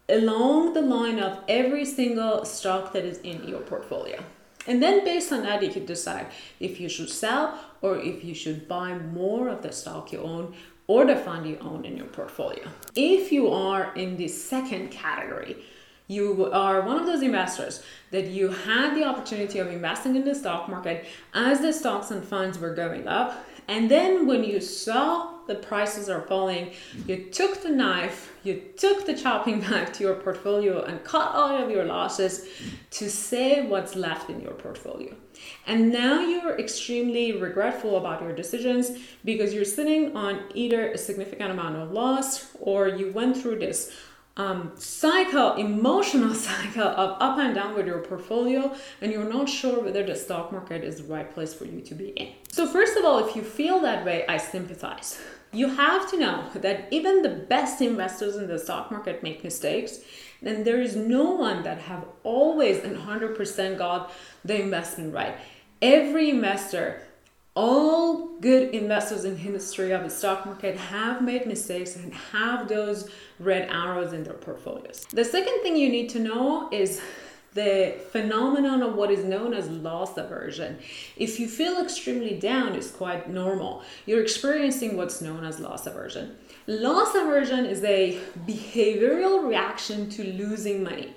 along 0.10 0.74
the 0.74 0.82
line 0.82 1.20
of 1.20 1.40
every 1.48 1.86
single 1.86 2.46
stock 2.46 2.94
that 2.94 3.04
is 3.04 3.20
in 3.20 3.48
your 3.48 3.60
portfolio. 3.60 4.24
And 4.66 4.84
then 4.84 5.06
based 5.06 5.32
on 5.32 5.44
that, 5.44 5.64
you 5.64 5.70
can 5.70 5.86
decide 5.86 6.28
if 6.60 6.80
you 6.80 6.90
should 6.90 7.10
sell 7.10 7.58
or 7.82 7.98
if 7.98 8.24
you 8.24 8.36
should 8.36 8.68
buy 8.68 8.98
more 8.98 9.48
of 9.48 9.62
the 9.62 9.72
stock 9.72 10.12
you 10.12 10.20
own 10.20 10.56
or 10.88 11.06
the 11.06 11.16
fund 11.16 11.48
you 11.48 11.58
own 11.60 11.86
in 11.86 11.98
your 11.98 12.08
portfolio. 12.08 12.68
If 12.96 13.32
you 13.32 13.50
are 13.50 13.94
in 13.96 14.18
the 14.18 14.28
second 14.28 14.92
category, 14.92 15.58
you 16.08 16.50
are 16.54 16.82
one 16.82 16.98
of 16.98 17.06
those 17.06 17.22
investors 17.22 17.84
that 18.12 18.28
you 18.28 18.50
had 18.50 18.96
the 18.96 19.04
opportunity 19.04 19.60
of 19.60 19.68
investing 19.68 20.16
in 20.16 20.24
the 20.24 20.36
stock 20.36 20.70
market 20.70 21.06
as 21.34 21.60
the 21.60 21.74
stocks 21.74 22.12
and 22.12 22.24
funds 22.24 22.58
were 22.58 22.74
going 22.74 23.08
up. 23.08 23.46
And 23.68 23.92
then 23.92 24.26
when 24.26 24.46
you 24.46 24.62
saw 24.62 25.37
the 25.48 25.56
prices 25.56 26.10
are 26.10 26.22
falling, 26.22 26.72
you 27.06 27.26
took 27.32 27.62
the 27.64 27.70
knife, 27.70 28.34
you 28.44 28.62
took 28.78 29.06
the 29.06 29.16
chopping 29.16 29.60
knife 29.70 29.94
to 29.94 30.04
your 30.04 30.16
portfolio 30.16 30.84
and 30.84 31.04
cut 31.04 31.34
all 31.34 31.56
of 31.56 31.70
your 31.70 31.86
losses 31.86 32.48
to 32.92 33.10
save 33.10 33.70
what's 33.70 33.96
left 33.96 34.30
in 34.30 34.42
your 34.42 34.54
portfolio. 34.54 35.16
And 35.66 35.92
now 35.92 36.22
you're 36.22 36.58
extremely 36.58 37.34
regretful 37.34 37.98
about 37.98 38.22
your 38.22 38.34
decisions 38.34 38.92
because 39.24 39.54
you're 39.54 39.66
sitting 39.66 40.16
on 40.16 40.44
either 40.54 40.92
a 40.92 40.98
significant 40.98 41.52
amount 41.52 41.76
of 41.76 41.92
loss 41.92 42.56
or 42.60 42.88
you 42.88 43.12
went 43.12 43.38
through 43.38 43.60
this 43.60 43.92
um, 44.38 44.72
cycle, 44.76 45.56
emotional 45.56 46.34
cycle 46.50 46.84
of 46.84 47.18
up 47.20 47.38
and 47.40 47.56
down 47.56 47.74
with 47.74 47.88
your 47.88 48.00
portfolio, 48.00 48.74
and 49.02 49.12
you're 49.12 49.32
not 49.32 49.50
sure 49.50 49.84
whether 49.84 50.04
the 50.04 50.16
stock 50.16 50.52
market 50.52 50.84
is 50.84 50.98
the 50.98 51.04
right 51.12 51.34
place 51.34 51.54
for 51.54 51.66
you 51.66 51.82
to 51.82 51.96
be 51.96 52.10
in. 52.10 52.34
So, 52.50 52.68
first 52.68 52.98
of 52.98 53.04
all, 53.04 53.28
if 53.28 53.36
you 53.36 53.42
feel 53.42 53.80
that 53.82 54.06
way, 54.06 54.26
I 54.28 54.38
sympathize. 54.38 55.20
You 55.58 55.70
have 55.70 56.10
to 56.12 56.20
know 56.20 56.50
that 56.54 56.88
even 56.92 57.24
the 57.24 57.30
best 57.30 57.82
investors 57.82 58.36
in 58.36 58.48
the 58.48 58.60
stock 58.60 58.92
market 58.92 59.24
make 59.24 59.44
mistakes, 59.44 60.02
and 60.44 60.64
there 60.64 60.80
is 60.80 60.96
no 60.96 61.32
one 61.32 61.64
that 61.64 61.80
have 61.80 62.06
always 62.24 62.84
and 62.84 62.96
100% 62.96 63.78
got 63.78 64.12
the 64.46 64.62
investment 64.62 65.16
right. 65.16 65.36
Every 65.82 66.30
investor 66.30 67.02
all 67.56 68.38
good 68.40 68.76
investors 68.76 69.26
in 69.26 69.36
history 69.36 69.90
of 69.90 70.04
the 70.04 70.12
stock 70.12 70.46
market 70.46 70.78
have 70.78 71.24
made 71.24 71.48
mistakes 71.48 71.96
and 71.96 72.14
have 72.14 72.68
those 72.68 73.10
red 73.40 73.68
arrows 73.72 74.14
in 74.14 74.24
their 74.24 74.36
portfolios. 74.36 75.08
The 75.12 75.26
second 75.26 75.64
thing 75.64 75.76
you 75.76 75.90
need 75.90 76.10
to 76.10 76.20
know 76.20 76.70
is 76.72 77.02
the 77.54 77.96
phenomenon 78.12 78.84
of 78.84 78.96
what 78.96 79.12
is 79.12 79.24
known 79.24 79.54
as 79.54 79.70
loss 79.70 80.18
aversion. 80.18 80.78
If 81.16 81.40
you 81.40 81.48
feel 81.48 81.82
extremely 81.82 82.38
down, 82.40 82.76
it's 82.76 82.92
quite 82.92 83.30
normal. 83.30 83.84
You're 84.06 84.22
experiencing 84.22 84.96
what's 84.96 85.22
known 85.22 85.44
as 85.44 85.60
loss 85.60 85.88
aversion. 85.88 86.36
Loss 86.68 87.16
aversion 87.16 87.66
is 87.66 87.84
a 87.84 88.20
behavioral 88.46 89.48
reaction 89.48 90.10
to 90.12 90.24
losing 90.24 90.84
money. 90.84 91.16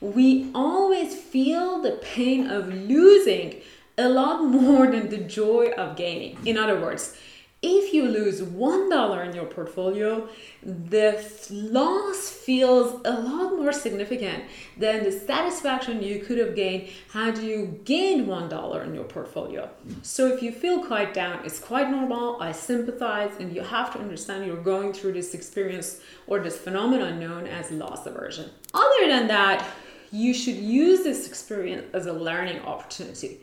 We 0.00 0.50
always 0.54 1.14
feel 1.14 1.82
the 1.82 1.92
pain 1.92 2.48
of 2.48 2.68
losing 2.68 3.60
a 3.98 4.08
lot 4.08 4.44
more 4.44 4.86
than 4.86 5.08
the 5.08 5.18
joy 5.18 5.72
of 5.76 5.96
gaining. 5.96 6.38
In 6.46 6.56
other 6.56 6.80
words, 6.80 7.16
If 7.62 7.92
you 7.92 8.08
lose 8.08 8.40
$1 8.40 9.26
in 9.26 9.34
your 9.34 9.44
portfolio, 9.44 10.26
the 10.62 11.22
loss 11.50 12.30
feels 12.30 13.02
a 13.04 13.12
lot 13.12 13.54
more 13.54 13.70
significant 13.70 14.44
than 14.78 15.04
the 15.04 15.12
satisfaction 15.12 16.02
you 16.02 16.20
could 16.20 16.38
have 16.38 16.56
gained 16.56 16.88
had 17.12 17.36
you 17.36 17.78
gained 17.84 18.26
$1 18.26 18.86
in 18.86 18.94
your 18.94 19.04
portfolio. 19.04 19.68
So 20.00 20.26
if 20.28 20.42
you 20.42 20.52
feel 20.52 20.82
quite 20.82 21.12
down, 21.12 21.44
it's 21.44 21.58
quite 21.58 21.90
normal. 21.90 22.40
I 22.40 22.52
sympathize, 22.52 23.32
and 23.38 23.54
you 23.54 23.60
have 23.60 23.92
to 23.92 23.98
understand 23.98 24.46
you're 24.46 24.62
going 24.62 24.94
through 24.94 25.12
this 25.12 25.34
experience 25.34 26.00
or 26.26 26.38
this 26.38 26.56
phenomenon 26.56 27.20
known 27.20 27.46
as 27.46 27.70
loss 27.70 28.06
aversion. 28.06 28.48
Other 28.72 29.06
than 29.06 29.28
that, 29.28 29.68
you 30.10 30.32
should 30.32 30.56
use 30.56 31.02
this 31.02 31.28
experience 31.28 31.84
as 31.92 32.06
a 32.06 32.12
learning 32.14 32.60
opportunity. 32.62 33.40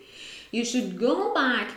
You 0.50 0.66
should 0.66 0.98
go 0.98 1.36
back 1.36 1.70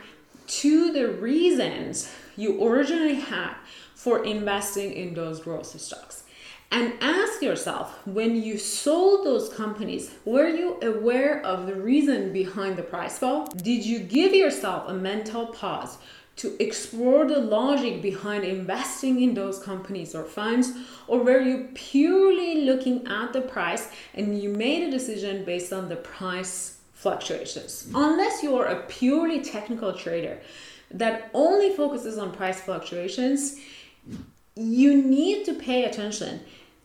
to 0.50 0.92
the 0.92 1.08
reasons 1.08 2.12
you 2.36 2.66
originally 2.66 3.14
had 3.14 3.54
for 3.94 4.24
investing 4.24 4.92
in 4.92 5.14
those 5.14 5.40
growth 5.40 5.78
stocks. 5.80 6.24
And 6.72 6.94
ask 7.00 7.42
yourself 7.42 7.98
when 8.06 8.36
you 8.36 8.56
sold 8.56 9.26
those 9.26 9.48
companies, 9.48 10.12
were 10.24 10.48
you 10.48 10.78
aware 10.82 11.44
of 11.44 11.66
the 11.66 11.74
reason 11.74 12.32
behind 12.32 12.76
the 12.76 12.82
price 12.82 13.18
fall? 13.18 13.46
Did 13.46 13.84
you 13.84 13.98
give 13.98 14.34
yourself 14.34 14.88
a 14.88 14.94
mental 14.94 15.46
pause 15.46 15.98
to 16.36 16.56
explore 16.62 17.26
the 17.26 17.38
logic 17.38 18.00
behind 18.00 18.44
investing 18.44 19.20
in 19.22 19.34
those 19.34 19.62
companies 19.62 20.14
or 20.14 20.24
funds? 20.24 20.72
Or 21.06 21.22
were 21.22 21.40
you 21.40 21.68
purely 21.74 22.62
looking 22.62 23.06
at 23.06 23.32
the 23.32 23.42
price 23.42 23.88
and 24.14 24.40
you 24.40 24.48
made 24.48 24.82
a 24.84 24.90
decision 24.90 25.44
based 25.44 25.72
on 25.72 25.88
the 25.88 25.96
price 25.96 26.80
fluctuations? 27.00 27.88
Unless 27.94 28.42
you 28.42 28.56
are 28.56 28.66
a 28.66 28.82
purely 28.82 29.40
technical 29.40 29.92
trader, 29.94 30.38
that 30.90 31.30
only 31.32 31.74
focuses 31.74 32.18
on 32.18 32.32
price 32.32 32.60
fluctuations, 32.60 33.58
you 34.54 35.00
need 35.02 35.44
to 35.46 35.54
pay 35.54 35.84
attention 35.84 36.40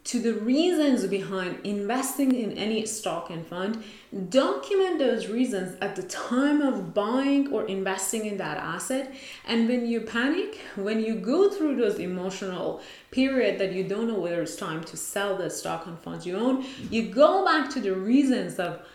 to 0.06 0.20
the 0.20 0.34
reasons 0.34 1.08
behind 1.08 1.60
investing 1.64 2.34
in 2.36 2.52
any 2.52 2.86
stock 2.86 3.32
and 3.32 3.46
fund. 3.46 3.84
Document 4.30 5.00
those 5.00 5.28
reasons 5.28 5.76
at 5.82 5.96
the 5.96 6.04
time 6.04 6.62
of 6.62 6.94
buying 6.94 7.52
or 7.52 7.66
investing 7.66 8.26
in 8.26 8.38
that 8.38 8.58
asset. 8.58 9.12
And 9.46 9.68
when 9.68 9.88
you 9.88 10.02
panic, 10.02 10.60
when 10.76 11.02
you 11.02 11.16
go 11.16 11.50
through 11.50 11.78
those 11.78 11.98
emotional 11.98 12.82
period 13.10 13.58
that 13.60 13.74
you 13.74 13.84
don't 13.84 14.08
know 14.08 14.20
whether 14.20 14.44
it's 14.44 14.56
time 14.56 14.84
to 14.84 14.96
sell 14.96 15.36
the 15.36 15.50
stock 15.50 15.88
and 15.88 15.98
funds 15.98 16.24
you 16.24 16.38
own, 16.38 16.64
you 16.92 17.10
go 17.10 17.44
back 17.44 17.72
to 17.72 17.80
the 17.80 17.96
reasons 17.96 18.60
of 18.60 18.86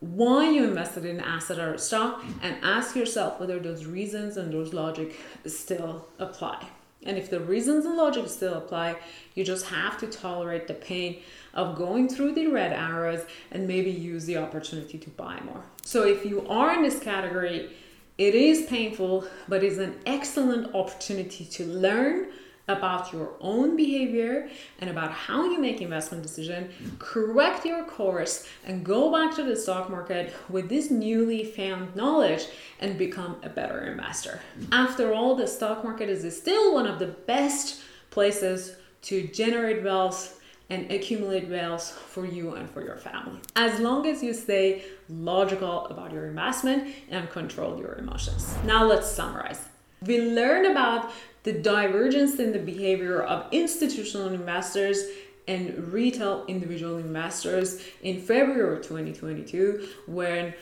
why 0.00 0.48
you 0.48 0.64
invested 0.64 1.04
in 1.04 1.20
asset 1.20 1.58
or 1.58 1.76
stock 1.76 2.24
and 2.42 2.56
ask 2.62 2.96
yourself 2.96 3.38
whether 3.38 3.58
those 3.58 3.84
reasons 3.84 4.36
and 4.36 4.52
those 4.52 4.72
logic 4.72 5.18
still 5.46 6.06
apply. 6.18 6.66
And 7.04 7.16
if 7.16 7.30
the 7.30 7.40
reasons 7.40 7.86
and 7.86 7.96
logic 7.96 8.28
still 8.28 8.54
apply, 8.54 8.96
you 9.34 9.44
just 9.44 9.66
have 9.66 9.98
to 10.00 10.06
tolerate 10.06 10.66
the 10.66 10.74
pain 10.74 11.20
of 11.54 11.76
going 11.76 12.08
through 12.08 12.32
the 12.32 12.46
red 12.46 12.72
arrows 12.72 13.24
and 13.50 13.66
maybe 13.66 13.90
use 13.90 14.26
the 14.26 14.36
opportunity 14.36 14.98
to 14.98 15.10
buy 15.10 15.40
more. 15.44 15.64
So 15.82 16.06
if 16.06 16.24
you 16.24 16.46
are 16.48 16.74
in 16.74 16.82
this 16.82 16.98
category, 16.98 17.70
it 18.18 18.34
is 18.34 18.66
painful, 18.66 19.26
but 19.48 19.64
it's 19.64 19.78
an 19.78 19.98
excellent 20.04 20.74
opportunity 20.74 21.44
to 21.46 21.64
learn 21.66 22.28
about 22.76 23.12
your 23.12 23.34
own 23.40 23.76
behavior 23.76 24.48
and 24.80 24.90
about 24.90 25.10
how 25.10 25.44
you 25.44 25.58
make 25.58 25.80
investment 25.80 26.22
decision 26.22 26.70
correct 26.98 27.64
your 27.64 27.84
course 27.84 28.46
and 28.64 28.84
go 28.84 29.12
back 29.12 29.34
to 29.34 29.42
the 29.42 29.56
stock 29.56 29.90
market 29.90 30.34
with 30.48 30.68
this 30.68 30.90
newly 30.90 31.44
found 31.44 31.94
knowledge 31.94 32.46
and 32.80 32.98
become 32.98 33.36
a 33.42 33.48
better 33.48 33.80
investor 33.80 34.40
after 34.72 35.12
all 35.12 35.34
the 35.34 35.46
stock 35.46 35.84
market 35.84 36.08
is 36.08 36.36
still 36.36 36.74
one 36.74 36.86
of 36.86 36.98
the 36.98 37.06
best 37.06 37.80
places 38.10 38.76
to 39.02 39.26
generate 39.28 39.82
wealth 39.82 40.40
and 40.70 40.90
accumulate 40.92 41.48
wealth 41.48 41.90
for 41.90 42.24
you 42.24 42.54
and 42.54 42.70
for 42.70 42.82
your 42.82 42.96
family. 42.96 43.40
As 43.56 43.80
long 43.80 44.06
as 44.06 44.22
you 44.22 44.32
stay 44.32 44.84
logical 45.08 45.86
about 45.86 46.12
your 46.12 46.28
investment 46.28 46.94
and 47.10 47.28
control 47.28 47.78
your 47.78 47.94
emotions. 47.94 48.54
Now 48.64 48.84
let's 48.84 49.10
summarize. 49.10 49.60
We 50.02 50.20
learned 50.30 50.66
about 50.66 51.10
the 51.42 51.52
divergence 51.52 52.38
in 52.38 52.52
the 52.52 52.58
behavior 52.58 53.22
of 53.22 53.46
institutional 53.52 54.28
investors 54.28 55.04
and 55.48 55.92
retail 55.92 56.44
individual 56.46 56.98
investors 56.98 57.82
in 58.02 58.20
February 58.20 58.76
2022 58.82 59.88
when 60.06 60.54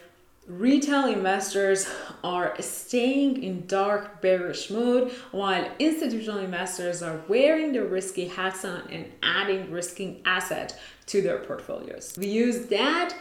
retail 0.47 1.07
investors 1.09 1.87
are 2.25 2.55
staying 2.61 3.43
in 3.43 3.67
dark 3.67 4.23
bearish 4.23 4.71
mode 4.71 5.13
while 5.31 5.71
institutional 5.79 6.39
investors 6.39 7.03
are 7.03 7.21
wearing 7.29 7.73
their 7.73 7.85
risky 7.85 8.27
hats 8.29 8.65
on 8.65 8.81
and 8.91 9.05
adding 9.23 9.71
risking 9.71 10.23
asset 10.25 10.79
to 11.05 11.21
their 11.21 11.39
portfolios. 11.41 12.15
We 12.17 12.29
use 12.29 12.67
that 12.69 13.15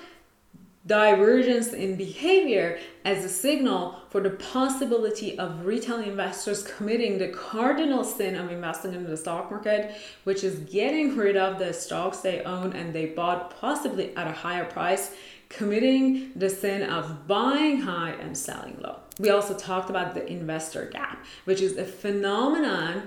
divergence 0.88 1.73
in 1.73 1.95
behavior 1.95 2.80
as 3.04 3.23
a 3.23 3.30
signal 3.30 4.00
for 4.10 4.21
the 4.21 4.30
possibility 4.32 5.38
of 5.38 5.65
retail 5.65 6.00
investors 6.00 6.63
committing 6.63 7.17
the 7.17 7.28
cardinal 7.28 8.04
sin 8.04 8.36
of 8.36 8.52
investing 8.52 8.93
in 8.93 9.04
the 9.04 9.17
stock 9.17 9.52
market, 9.52 9.95
which 10.23 10.43
is 10.43 10.60
getting 10.71 11.15
rid 11.15 11.36
of 11.36 11.60
the 11.60 11.73
stocks 11.73 12.19
they 12.19 12.41
own 12.43 12.73
and 12.73 12.93
they 12.93 13.06
bought 13.06 13.60
possibly 13.60 14.15
at 14.15 14.28
a 14.28 14.32
higher 14.32 14.65
price, 14.65 15.13
committing 15.50 16.32
the 16.36 16.50
sin 16.50 16.89
of 16.89 17.28
buying 17.28 17.82
high 17.82 18.12
and 18.12 18.38
selling 18.38 18.78
low. 18.82 18.97
We 19.19 19.30
also 19.30 19.54
talked 19.54 19.89
about 19.89 20.13
the 20.13 20.26
investor 20.26 20.86
gap, 20.86 21.26
which 21.45 21.62
is 21.62 21.78
a 21.78 21.86
phenomenon 21.86 23.04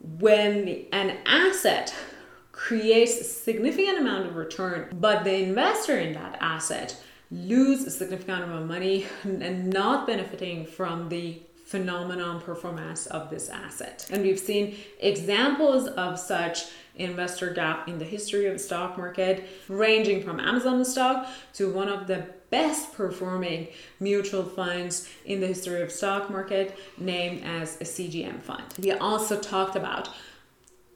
when 0.00 0.86
an 0.92 1.18
asset 1.26 1.94
creates 2.52 3.20
a 3.20 3.24
significant 3.24 3.98
amount 3.98 4.26
of 4.26 4.36
return, 4.36 4.88
but 4.92 5.24
the 5.24 5.34
investor 5.34 5.98
in 5.98 6.12
that 6.12 6.38
asset 6.40 6.96
lose 7.30 7.84
a 7.84 7.90
significant 7.90 8.44
amount 8.44 8.62
of 8.62 8.68
money 8.68 9.06
and 9.24 9.70
not 9.70 10.06
benefiting 10.06 10.66
from 10.66 11.08
the 11.08 11.40
phenomenon 11.64 12.40
performance 12.40 13.06
of 13.06 13.30
this 13.30 13.48
asset. 13.48 14.06
And 14.10 14.22
we've 14.22 14.38
seen 14.38 14.76
examples 15.00 15.88
of 15.88 16.18
such 16.18 16.66
investor 16.96 17.50
gap 17.50 17.88
in 17.88 17.98
the 17.98 18.04
history 18.04 18.46
of 18.46 18.52
the 18.52 18.58
stock 18.58 18.96
market, 18.96 19.48
ranging 19.68 20.22
from 20.22 20.38
Amazon 20.38 20.84
stock 20.84 21.26
to 21.54 21.72
one 21.72 21.88
of 21.88 22.06
the 22.06 22.26
best 22.50 22.92
performing 22.92 23.66
mutual 23.98 24.44
funds 24.44 25.08
in 25.24 25.40
the 25.40 25.46
history 25.46 25.82
of 25.82 25.90
stock 25.90 26.30
market 26.30 26.78
named 26.98 27.42
as 27.44 27.80
a 27.80 27.84
CGM 27.84 28.40
fund. 28.40 28.62
We 28.78 28.92
also 28.92 29.40
talked 29.40 29.74
about 29.74 30.08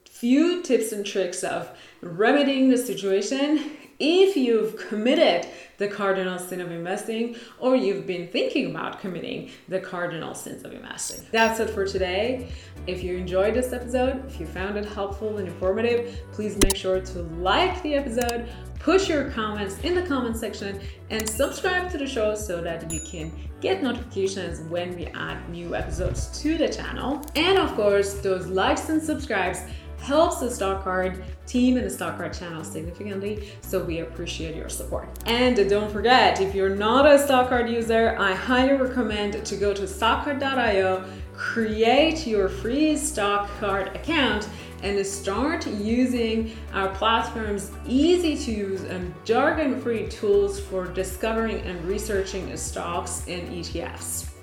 few 0.08 0.62
tips 0.62 0.92
and 0.92 1.04
tricks 1.04 1.42
of 1.42 1.76
remedying 2.00 2.68
the 2.68 2.78
situation 2.78 3.70
if 3.98 4.37
you've 4.37 4.76
committed 4.76 5.46
the 5.78 5.88
cardinal 5.88 6.38
sin 6.38 6.61
of 6.61 6.70
investing 6.70 7.37
or 7.58 7.76
you've 7.76 8.06
been 8.06 8.28
thinking 8.28 8.70
about 8.70 9.00
committing 9.00 9.50
the 9.68 9.80
cardinal 9.80 10.34
sins 10.34 10.64
of 10.64 10.72
investing. 10.72 11.26
That's 11.30 11.61
it 11.61 11.70
for 11.70 11.87
today. 11.87 12.50
If 12.87 13.02
you 13.02 13.16
enjoyed 13.16 13.54
this 13.54 13.72
episode, 13.72 14.24
if 14.26 14.40
you 14.40 14.46
found 14.46 14.76
it 14.76 14.84
helpful 14.84 15.38
and 15.38 15.48
informative, 15.48 16.20
please 16.32 16.56
make 16.62 16.76
sure 16.76 17.00
to 17.00 17.22
like 17.22 17.82
the 17.82 17.94
episode, 17.94 18.48
push 18.78 19.08
your 19.08 19.30
comments 19.30 19.78
in 19.80 19.94
the 19.94 20.02
comment 20.02 20.37
section, 20.37 20.80
and 21.11 21.28
subscribe 21.28 21.90
to 21.90 21.98
the 21.98 22.06
show 22.06 22.34
so 22.34 22.61
that 22.61 22.90
you 22.90 23.00
can 23.00 23.32
get 23.61 23.82
notifications 23.82 24.61
when 24.70 24.94
we 24.96 25.06
add 25.06 25.48
new 25.50 25.74
episodes 25.74 26.40
to 26.40 26.56
the 26.56 26.68
channel. 26.68 27.24
And 27.34 27.58
of 27.58 27.74
course, 27.74 28.14
those 28.14 28.46
likes 28.46 28.88
and 28.88 29.02
subscribes 29.02 29.62
helps 29.98 30.40
the 30.40 30.50
stock 30.50 30.82
card 30.84 31.24
team 31.46 31.76
and 31.76 31.87
the 31.87 31.90
stock 31.90 32.16
card 32.16 32.32
channel 32.32 32.64
significantly 32.64 33.50
so 33.61 33.82
we 33.82 34.00
appreciate 34.00 34.54
your 34.54 34.68
support 34.68 35.08
and 35.26 35.56
don't 35.68 35.90
forget 35.90 36.40
if 36.40 36.54
you're 36.54 36.74
not 36.74 37.06
a 37.06 37.18
stock 37.18 37.48
card 37.48 37.68
user 37.68 38.16
i 38.18 38.32
highly 38.32 38.74
recommend 38.74 39.44
to 39.44 39.56
go 39.56 39.74
to 39.74 39.82
stockcard.io 39.82 41.04
create 41.34 42.26
your 42.26 42.48
free 42.48 42.96
stock 42.96 43.48
card 43.61 43.88
account 43.94 44.48
and 44.82 45.04
start 45.04 45.66
using 45.66 46.56
our 46.72 46.88
platform's 46.90 47.70
easy 47.87 48.37
to 48.37 48.52
use 48.52 48.84
and 48.84 49.12
jargon 49.24 49.80
free 49.80 50.08
tools 50.08 50.61
for 50.61 50.87
discovering 50.87 51.61
and 51.62 51.84
researching 51.84 52.56
stocks 52.56 53.24
and 53.28 53.48
ETFs. 53.48 54.38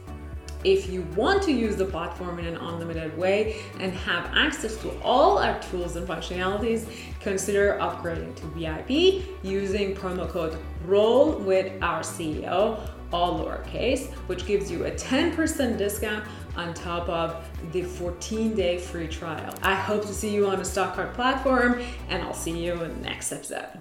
If 0.66 0.90
you 0.90 1.04
want 1.16 1.44
to 1.44 1.52
use 1.52 1.76
the 1.76 1.86
platform 1.86 2.40
in 2.40 2.48
an 2.48 2.58
unlimited 2.58 3.16
way 3.16 3.62
and 3.80 3.94
have 3.94 4.32
access 4.36 4.76
to 4.78 5.00
all 5.02 5.38
our 5.38 5.62
tools 5.62 5.96
and 5.96 6.08
functionalities, 6.08 6.90
consider 7.20 7.78
upgrading 7.80 8.36
to 8.38 8.48
VIP 8.48 9.26
using 9.44 9.96
promo 9.96 10.28
code 10.28 10.58
ROLL 10.88 11.34
with 11.34 11.72
our 11.84 12.00
CEO, 12.00 12.90
all 13.14 13.46
lowercase, 13.46 14.12
which 14.28 14.48
gives 14.48 14.72
you 14.72 14.86
a 14.86 14.92
10% 14.92 15.78
discount 15.78 16.26
on 16.56 16.74
top 16.74 17.08
of 17.10 17.48
the 17.72 17.84
14 17.84 18.56
day 18.56 18.80
free 18.80 19.08
trial. 19.08 19.54
I 19.62 19.76
hope 19.76 20.02
to 20.02 20.14
see 20.16 20.34
you 20.34 20.48
on 20.48 20.58
the 20.58 20.66
Stock 20.66 20.96
Card 20.96 21.14
platform, 21.14 21.80
and 22.10 22.24
I'll 22.24 22.34
see 22.34 22.58
you 22.58 22.74
in 22.74 22.80
the 22.80 23.08
next 23.08 23.32
episode. 23.32 23.78